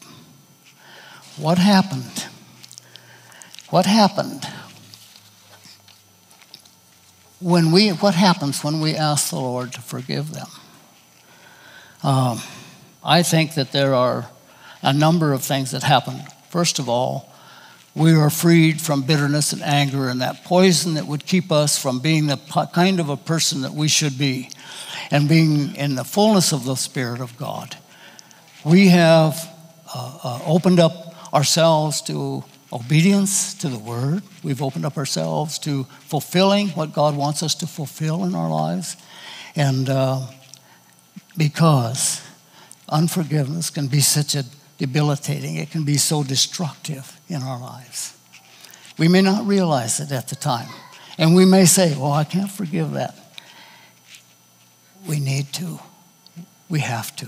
What 1.37 1.57
happened? 1.57 2.25
What 3.69 3.85
happened? 3.85 4.47
When 7.39 7.71
we, 7.71 7.89
what 7.89 8.15
happens 8.15 8.63
when 8.63 8.79
we 8.79 8.95
ask 8.95 9.29
the 9.29 9.35
Lord 9.39 9.73
to 9.73 9.81
forgive 9.81 10.31
them? 10.31 10.47
Um, 12.03 12.39
I 13.03 13.23
think 13.23 13.55
that 13.55 13.71
there 13.71 13.93
are 13.93 14.29
a 14.81 14.93
number 14.93 15.33
of 15.33 15.43
things 15.43 15.71
that 15.71 15.83
happen. 15.83 16.21
First 16.49 16.79
of 16.79 16.87
all, 16.87 17.29
we 17.95 18.13
are 18.13 18.29
freed 18.29 18.81
from 18.81 19.03
bitterness 19.03 19.53
and 19.53 19.61
anger 19.61 20.09
and 20.09 20.21
that 20.21 20.43
poison 20.43 20.95
that 20.95 21.07
would 21.07 21.25
keep 21.25 21.51
us 21.51 21.77
from 21.77 21.99
being 21.99 22.27
the 22.27 22.37
kind 22.73 22.99
of 22.99 23.09
a 23.09 23.17
person 23.17 23.61
that 23.61 23.73
we 23.73 23.87
should 23.87 24.17
be 24.17 24.49
and 25.11 25.29
being 25.29 25.75
in 25.75 25.95
the 25.95 26.03
fullness 26.03 26.51
of 26.51 26.65
the 26.65 26.75
Spirit 26.75 27.21
of 27.21 27.37
God. 27.37 27.77
We 28.63 28.89
have 28.89 29.49
uh, 29.93 30.19
uh, 30.23 30.39
opened 30.45 30.79
up 30.79 31.33
ourselves 31.33 32.01
to 32.03 32.43
obedience 32.75 33.53
to 33.53 33.69
the 33.69 33.79
Word. 33.79 34.21
We've 34.43 34.61
opened 34.61 34.85
up 34.85 34.97
ourselves 34.97 35.57
to 35.59 35.85
fulfilling 36.01 36.69
what 36.69 36.93
God 36.93 37.15
wants 37.15 37.41
us 37.41 37.55
to 37.55 37.67
fulfill 37.67 38.25
in 38.25 38.35
our 38.35 38.49
lives. 38.49 38.97
And 39.55 39.89
uh, 39.89 40.27
because 41.37 42.21
unforgiveness 42.89 43.69
can 43.69 43.87
be 43.87 44.01
such 44.01 44.35
a 44.35 44.43
debilitating, 44.77 45.55
it 45.55 45.71
can 45.71 45.85
be 45.85 45.95
so 45.95 46.21
destructive 46.23 47.17
in 47.29 47.41
our 47.41 47.59
lives. 47.59 48.17
We 48.97 49.07
may 49.07 49.21
not 49.21 49.45
realize 49.47 50.01
it 50.01 50.11
at 50.11 50.27
the 50.27 50.35
time. 50.35 50.69
And 51.17 51.33
we 51.33 51.45
may 51.45 51.65
say, 51.65 51.95
well, 51.95 52.11
I 52.11 52.25
can't 52.25 52.51
forgive 52.51 52.91
that. 52.91 53.15
We 55.07 55.19
need 55.19 55.53
to. 55.53 55.79
We 56.67 56.81
have 56.81 57.15
to. 57.17 57.27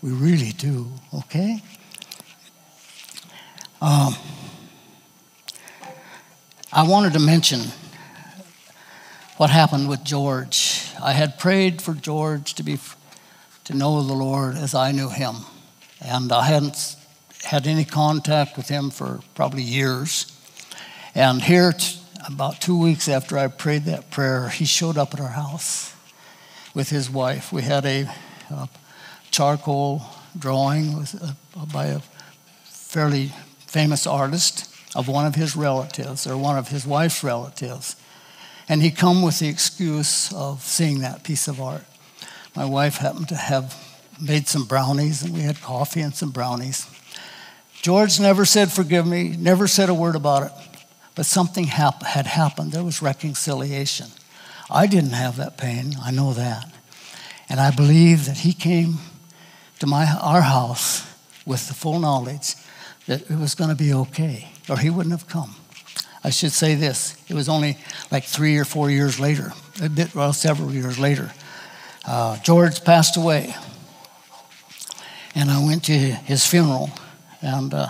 We 0.00 0.12
really 0.12 0.52
do, 0.52 0.90
okay? 1.12 1.62
Um, 3.82 4.14
I 6.74 6.84
wanted 6.84 7.12
to 7.12 7.18
mention 7.18 7.60
what 9.36 9.50
happened 9.50 9.90
with 9.90 10.02
George. 10.04 10.86
I 11.02 11.12
had 11.12 11.38
prayed 11.38 11.82
for 11.82 11.92
George 11.92 12.54
to 12.54 12.62
be 12.62 12.78
to 13.64 13.74
know 13.74 14.02
the 14.02 14.14
Lord 14.14 14.56
as 14.56 14.74
I 14.74 14.90
knew 14.90 15.10
him, 15.10 15.36
and 16.00 16.32
I 16.32 16.46
hadn't 16.46 16.96
had 17.44 17.66
any 17.66 17.84
contact 17.84 18.56
with 18.56 18.68
him 18.68 18.88
for 18.88 19.20
probably 19.34 19.62
years. 19.62 20.34
And 21.14 21.42
here, 21.42 21.74
about 22.26 22.62
two 22.62 22.78
weeks 22.78 23.06
after 23.06 23.36
I 23.36 23.48
prayed 23.48 23.84
that 23.84 24.10
prayer, 24.10 24.48
he 24.48 24.64
showed 24.64 24.96
up 24.96 25.12
at 25.12 25.20
our 25.20 25.28
house 25.28 25.94
with 26.72 26.88
his 26.88 27.10
wife. 27.10 27.52
We 27.52 27.60
had 27.60 27.84
a, 27.84 28.08
a 28.50 28.70
charcoal 29.30 30.04
drawing 30.38 30.96
with, 30.96 31.22
uh, 31.22 31.66
by 31.66 31.88
a 31.88 32.00
fairly 32.64 33.30
famous 33.58 34.06
artist 34.06 34.71
of 34.94 35.08
one 35.08 35.26
of 35.26 35.34
his 35.34 35.56
relatives 35.56 36.26
or 36.26 36.36
one 36.36 36.58
of 36.58 36.68
his 36.68 36.86
wife's 36.86 37.24
relatives. 37.24 37.96
And 38.68 38.82
he 38.82 38.90
come 38.90 39.22
with 39.22 39.38
the 39.38 39.48
excuse 39.48 40.32
of 40.32 40.62
seeing 40.62 41.00
that 41.00 41.24
piece 41.24 41.48
of 41.48 41.60
art. 41.60 41.84
My 42.54 42.64
wife 42.64 42.96
happened 42.96 43.28
to 43.28 43.36
have 43.36 43.74
made 44.20 44.46
some 44.46 44.64
brownies, 44.64 45.22
and 45.22 45.34
we 45.34 45.40
had 45.40 45.60
coffee 45.60 46.00
and 46.00 46.14
some 46.14 46.30
brownies. 46.30 46.86
George 47.80 48.20
never 48.20 48.44
said, 48.44 48.70
Forgive 48.70 49.06
me, 49.06 49.36
never 49.36 49.66
said 49.66 49.88
a 49.88 49.94
word 49.94 50.14
about 50.14 50.44
it, 50.44 50.52
but 51.14 51.26
something 51.26 51.64
hap- 51.64 52.04
had 52.04 52.26
happened. 52.26 52.72
There 52.72 52.84
was 52.84 53.02
reconciliation. 53.02 54.08
I 54.70 54.86
didn't 54.86 55.10
have 55.10 55.36
that 55.36 55.58
pain, 55.58 55.94
I 56.02 56.12
know 56.12 56.32
that. 56.34 56.72
And 57.48 57.60
I 57.60 57.70
believe 57.70 58.26
that 58.26 58.38
he 58.38 58.52
came 58.52 58.98
to 59.80 59.86
my, 59.86 60.06
our 60.22 60.42
house 60.42 61.04
with 61.44 61.66
the 61.68 61.74
full 61.74 61.98
knowledge 61.98 62.54
that 63.06 63.28
it 63.28 63.36
was 63.36 63.54
going 63.54 63.70
to 63.70 63.76
be 63.76 63.92
okay, 63.92 64.51
or 64.68 64.78
he 64.78 64.90
wouldn't 64.90 65.12
have 65.12 65.28
come. 65.28 65.54
I 66.24 66.30
should 66.30 66.52
say 66.52 66.74
this 66.74 67.16
it 67.28 67.34
was 67.34 67.48
only 67.48 67.78
like 68.10 68.24
three 68.24 68.56
or 68.58 68.64
four 68.64 68.90
years 68.90 69.18
later, 69.18 69.52
a 69.82 69.88
bit, 69.88 70.14
well, 70.14 70.32
several 70.32 70.72
years 70.72 70.98
later. 70.98 71.32
Uh, 72.04 72.36
George 72.38 72.84
passed 72.84 73.16
away, 73.16 73.54
and 75.34 75.50
I 75.50 75.64
went 75.64 75.84
to 75.84 75.92
his 75.92 76.46
funeral. 76.46 76.90
And 77.40 77.74
uh, 77.74 77.88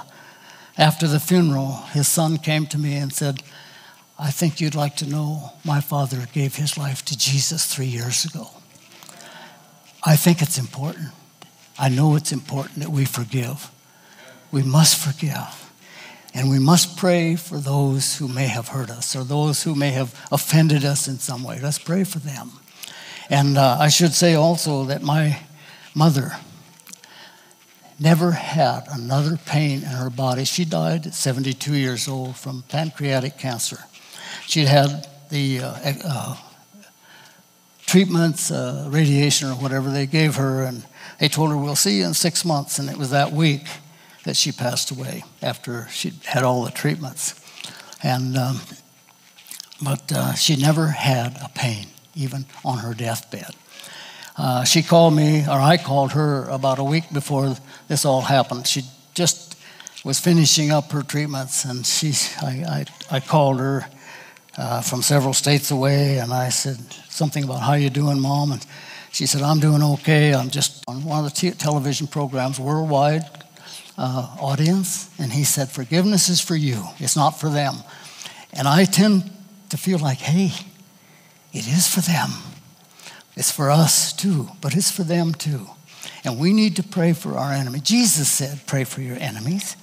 after 0.79 1.07
the 1.07 1.21
funeral, 1.21 1.73
his 1.93 2.09
son 2.09 2.39
came 2.39 2.67
to 2.67 2.79
me 2.79 2.97
and 2.97 3.13
said, 3.13 3.43
I 4.19 4.31
think 4.31 4.61
you'd 4.61 4.75
like 4.75 4.97
to 4.97 5.07
know 5.07 5.53
my 5.65 5.81
father 5.81 6.27
gave 6.33 6.57
his 6.57 6.79
life 6.79 7.05
to 7.07 7.19
Jesus 7.19 7.67
three 7.67 7.87
years 7.87 8.25
ago. 8.25 8.49
I 10.05 10.17
think 10.17 10.43
it's 10.43 10.59
important. 10.59 11.09
I 11.79 11.89
know 11.89 12.17
it's 12.17 12.33
important 12.33 12.81
that 12.81 12.91
we 12.91 13.05
forgive. 13.05 13.71
We 14.51 14.63
must 14.63 14.97
forgive. 14.97 15.62
And 16.35 16.49
we 16.49 16.59
must 16.59 16.97
pray 16.97 17.37
for 17.37 17.59
those 17.59 18.17
who 18.17 18.27
may 18.27 18.47
have 18.47 18.69
hurt 18.69 18.91
us 18.91 19.15
or 19.15 19.23
those 19.23 19.63
who 19.63 19.75
may 19.75 19.91
have 19.91 20.19
offended 20.33 20.85
us 20.85 21.07
in 21.07 21.19
some 21.19 21.45
way. 21.45 21.61
Let's 21.61 21.79
pray 21.79 22.05
for 22.05 22.21
them. 22.21 22.53
And 23.29 23.59
uh, 23.59 23.77
I 23.79 23.89
should 23.89 24.15
say 24.15 24.35
also 24.35 24.85
that 24.85 25.03
my 25.03 25.39
mother 25.95 26.33
never 28.01 28.33
had 28.33 28.85
another 28.91 29.37
pain 29.37 29.79
in 29.79 29.89
her 29.89 30.11
body. 30.11 30.45
She 30.45 30.65
died 30.65 31.07
at 31.07 31.15
72 31.15 31.75
years 31.75 32.09
old 32.09 32.37
from 32.37 32.65
pancreatic 32.69 33.39
cancer. 33.39 33.79
She'd 34.47 34.69
had 34.69 35.07
the 35.31 35.61
uh, 35.61 35.93
uh, 36.05 36.37
treatments, 37.87 38.51
uh, 38.51 38.87
radiation, 38.91 39.49
or 39.49 39.55
whatever 39.55 39.91
they 39.91 40.07
gave 40.07 40.37
her, 40.37 40.63
and 40.63 40.85
they 41.19 41.29
told 41.29 41.51
her, 41.51 41.57
We'll 41.57 41.77
see 41.77 41.99
you 41.99 42.07
in 42.07 42.15
six 42.15 42.45
months. 42.45 42.79
And 42.79 42.89
it 42.91 42.97
was 42.97 43.11
that 43.11 43.33
week 43.33 43.67
that 44.25 44.37
she 44.37 44.53
passed 44.53 44.91
away 44.91 45.25
after 45.41 45.89
she 45.91 46.13
had 46.25 46.43
all 46.43 46.65
the 46.65 46.71
treatments. 46.71 47.35
And, 48.03 48.37
um, 48.37 48.61
but 49.83 50.13
uh, 50.13 50.35
she 50.35 50.57
never 50.57 50.89
had 50.89 51.37
a 51.43 51.51
pain, 51.55 51.87
even 52.15 52.47
on 52.65 52.79
her 52.79 52.95
deathbed. 52.95 53.55
Uh, 54.37 54.65
she 54.65 54.83
called 54.83 55.15
me, 55.15 55.47
or 55.47 55.61
I 55.61 55.77
called 55.77 56.13
her 56.13 56.45
about 56.45 56.79
a 56.79 56.85
week 56.85 57.05
before 57.13 57.57
this 57.89 58.05
all 58.05 58.23
happened. 58.23 58.67
She 58.67 58.83
just 59.15 59.57
was 60.05 60.19
finishing 60.19 60.71
up 60.71 60.91
her 60.93 61.03
treatments, 61.03 61.65
and 61.65 61.87
she, 61.87 62.13
I, 62.41 62.87
I, 63.11 63.17
I 63.17 63.21
called 63.21 63.61
her 63.61 63.87
uh, 64.57 64.81
from 64.81 65.03
several 65.03 65.35
states 65.35 65.71
away, 65.71 66.19
and 66.19 66.33
I 66.33 66.49
said 66.49 66.79
something 67.09 67.45
about 67.45 67.61
how 67.61 67.75
you 67.75 67.91
doing, 67.91 68.21
mom, 68.21 68.53
and 68.53 68.65
she 69.13 69.27
said 69.27 69.43
I'm 69.43 69.61
doing 69.61 69.83
okay. 69.83 70.35
I'm 70.35 70.49
just 70.49 70.83
on 70.89 71.05
one 71.05 71.25
of 71.25 71.33
the 71.33 71.37
t- 71.39 71.51
television 71.51 72.07
programs 72.07 72.59
worldwide 72.59 73.42
uh, 73.99 74.37
audience, 74.41 75.11
and 75.19 75.33
he 75.33 75.45
said 75.45 75.69
forgiveness 75.69 76.29
is 76.29 76.41
for 76.41 76.57
you. 76.57 76.83
It's 76.99 77.17
not 77.17 77.39
for 77.41 77.49
them, 77.49 77.77
and 78.53 78.67
I 78.67 78.85
tend 78.85 79.31
to 79.71 79.77
feel 79.77 79.99
like, 79.99 80.19
hey, 80.19 80.53
it 81.53 81.67
is 81.67 81.87
for 81.89 82.01
them. 82.01 82.31
It's 83.37 83.51
for 83.51 83.71
us 83.71 84.13
too, 84.13 84.49
but 84.61 84.77
it's 84.77 84.91
for 84.91 85.03
them 85.03 85.33
too. 85.33 85.67
And 86.25 86.39
we 86.39 86.53
need 86.53 86.77
to 86.77 86.83
pray 86.83 87.13
for 87.13 87.37
our 87.37 87.53
enemy. 87.53 87.81
Jesus 87.81 88.29
said, 88.29 88.61
pray 88.67 88.85
for 88.85 89.01
your 89.01 89.17
enemies. 89.17 89.77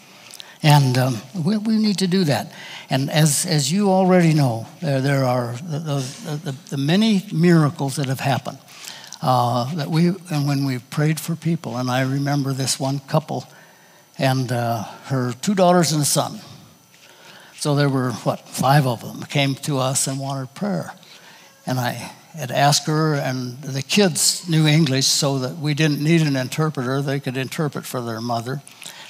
And 0.62 0.98
um, 0.98 1.18
we, 1.34 1.58
we, 1.58 1.78
need 1.78 1.98
to 2.00 2.08
do 2.08 2.26
that. 2.26 2.52
And 2.90 3.10
as, 3.10 3.46
as 3.46 3.72
you 3.72 3.90
already 3.90 4.34
know, 4.34 4.68
there, 4.82 5.02
there 5.02 5.24
are 5.24 5.54
the, 5.54 5.80
the, 6.44 6.56
the, 6.70 6.78
many 6.78 7.26
miracles 7.32 7.96
that 7.96 8.08
have 8.08 8.20
happened. 8.20 8.58
Uh, 9.22 9.74
that 9.76 9.90
we, 9.90 10.08
and 10.08 10.48
when 10.48 10.66
we've 10.66 10.88
prayed 10.90 11.20
for 11.20 11.36
people, 11.36 11.78
and 11.78 11.90
I 11.90 12.02
remember 12.02 12.54
this 12.54 12.80
one 12.80 13.00
couple 13.00 13.48
and 14.20 14.52
uh, 14.52 14.84
her 15.06 15.34
two 15.42 15.56
daughters 15.56 15.94
and 15.94 16.02
a 16.02 16.06
son. 16.06 16.40
So 17.56 17.76
there 17.76 17.90
were, 17.90 18.12
what, 18.12 18.48
five 18.48 18.86
of 18.86 19.02
them 19.02 19.24
came 19.24 19.56
to 19.56 19.80
us 19.80 20.08
and 20.08 20.20
wanted 20.20 20.54
prayer. 20.54 20.94
And 21.66 21.80
I 21.80 22.12
had 22.34 22.52
asked 22.52 22.86
her, 22.88 23.16
and 23.16 23.62
the 23.62 23.82
kids 23.82 24.48
knew 24.48 24.68
English 24.68 25.08
so 25.08 25.40
that 25.40 25.58
we 25.58 25.74
didn't 25.74 26.04
need 26.04 26.22
an 26.22 26.36
interpreter. 26.36 27.02
They 27.02 27.20
could 27.20 27.38
interpret 27.38 27.86
for 27.86 28.02
their 28.02 28.22
mother. 28.22 28.62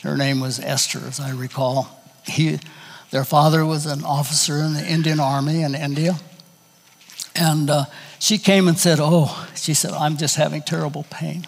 Her 0.03 0.15
name 0.15 0.39
was 0.39 0.59
Esther, 0.59 1.01
as 1.05 1.19
I 1.19 1.31
recall. 1.31 2.01
He, 2.25 2.59
their 3.11 3.25
father 3.25 3.65
was 3.65 3.85
an 3.85 4.03
officer 4.03 4.57
in 4.57 4.73
the 4.73 4.85
Indian 4.85 5.19
Army 5.19 5.61
in 5.63 5.75
India. 5.75 6.15
And 7.35 7.69
uh, 7.69 7.85
she 8.19 8.37
came 8.37 8.67
and 8.67 8.77
said, 8.77 8.99
Oh, 9.01 9.47
she 9.55 9.73
said, 9.73 9.91
I'm 9.91 10.17
just 10.17 10.35
having 10.35 10.61
terrible 10.61 11.05
pain. 11.09 11.45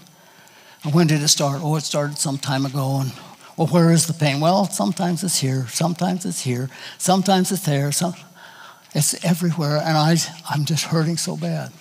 And 0.83 0.93
when 0.93 1.07
did 1.07 1.21
it 1.21 1.27
start? 1.27 1.61
Oh, 1.63 1.75
it 1.75 1.81
started 1.81 2.17
some 2.17 2.37
time 2.37 2.65
ago. 2.65 3.01
And 3.01 3.11
well, 3.57 3.67
where 3.67 3.91
is 3.91 4.07
the 4.07 4.13
pain? 4.13 4.39
Well, 4.39 4.65
sometimes 4.65 5.23
it's 5.23 5.39
here, 5.39 5.67
sometimes 5.67 6.25
it's 6.25 6.41
here, 6.41 6.69
sometimes 6.97 7.51
it's 7.51 7.65
there. 7.65 7.91
Some, 7.91 8.15
it's 8.93 9.23
everywhere, 9.23 9.77
and 9.77 9.97
I, 9.97 10.17
I'm 10.49 10.65
just 10.65 10.85
hurting 10.85 11.17
so 11.17 11.37
bad. 11.37 11.71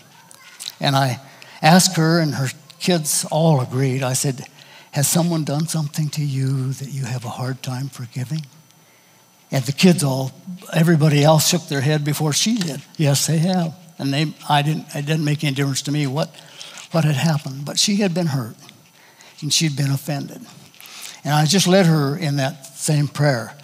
And 0.80 0.94
I 0.94 1.20
asked 1.61 1.96
her, 1.96 2.20
and 2.20 2.35
her 2.35 2.48
kids 2.78 3.26
all 3.30 3.61
agreed. 3.61 4.02
I 4.02 4.12
said, 4.12 4.46
Has 4.92 5.09
someone 5.09 5.44
done 5.44 5.66
something 5.66 6.09
to 6.11 6.24
you 6.24 6.72
that 6.74 6.88
you 6.88 7.04
have 7.04 7.24
a 7.24 7.28
hard 7.30 7.62
time 7.62 7.88
forgiving? 7.88 8.46
And 9.50 9.64
the 9.64 9.72
kids 9.72 10.04
all, 10.04 10.33
everybody 10.72 11.24
else 11.24 11.48
shook 11.48 11.66
their 11.66 11.80
head 11.80 12.04
before 12.04 12.33
she 12.33 12.56
did. 12.56 12.80
Yes, 12.96 13.26
they 13.26 13.38
have. 13.38 13.74
And 13.98 14.14
they, 14.14 14.33
I 14.48 14.62
didn't, 14.62 14.87
it 14.94 15.06
didn't 15.06 15.24
make 15.24 15.42
any 15.42 15.54
difference 15.54 15.83
to 15.83 15.92
me 15.92 16.06
what, 16.06 16.35
what 16.92 17.04
had 17.04 17.16
happened. 17.16 17.64
But 17.64 17.78
she 17.78 17.96
had 17.96 18.14
been 18.14 18.28
hurt, 18.28 18.56
and 19.42 19.52
she'd 19.52 19.76
been 19.76 19.90
offended. 19.90 20.46
And 21.24 21.35
I 21.35 21.44
just 21.44 21.66
led 21.66 21.87
her 21.87 22.16
in 22.16 22.37
that 22.37 22.66
same 22.76 23.09
prayer 23.09 23.56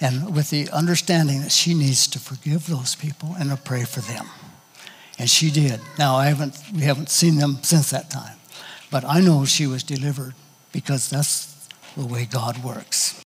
and 0.00 0.34
with 0.34 0.50
the 0.50 0.70
understanding 0.70 1.42
that 1.42 1.52
she 1.52 1.74
needs 1.74 2.06
to 2.08 2.18
forgive 2.18 2.66
those 2.66 2.94
people 2.94 3.34
and 3.38 3.50
to 3.50 3.56
pray 3.56 3.84
for 3.84 4.00
them. 4.00 4.26
And 5.18 5.28
she 5.28 5.50
did. 5.50 5.80
Now 5.98 6.16
I 6.16 6.26
haven't 6.26 6.58
we 6.74 6.82
haven't 6.82 7.10
seen 7.10 7.36
them 7.36 7.58
since 7.62 7.90
that 7.90 8.10
time. 8.10 8.36
But 8.90 9.04
I 9.04 9.20
know 9.20 9.44
she 9.44 9.66
was 9.66 9.82
delivered 9.82 10.34
because 10.72 11.10
that's 11.10 11.68
the 11.96 12.06
way 12.06 12.24
God 12.24 12.64
works. 12.64 13.19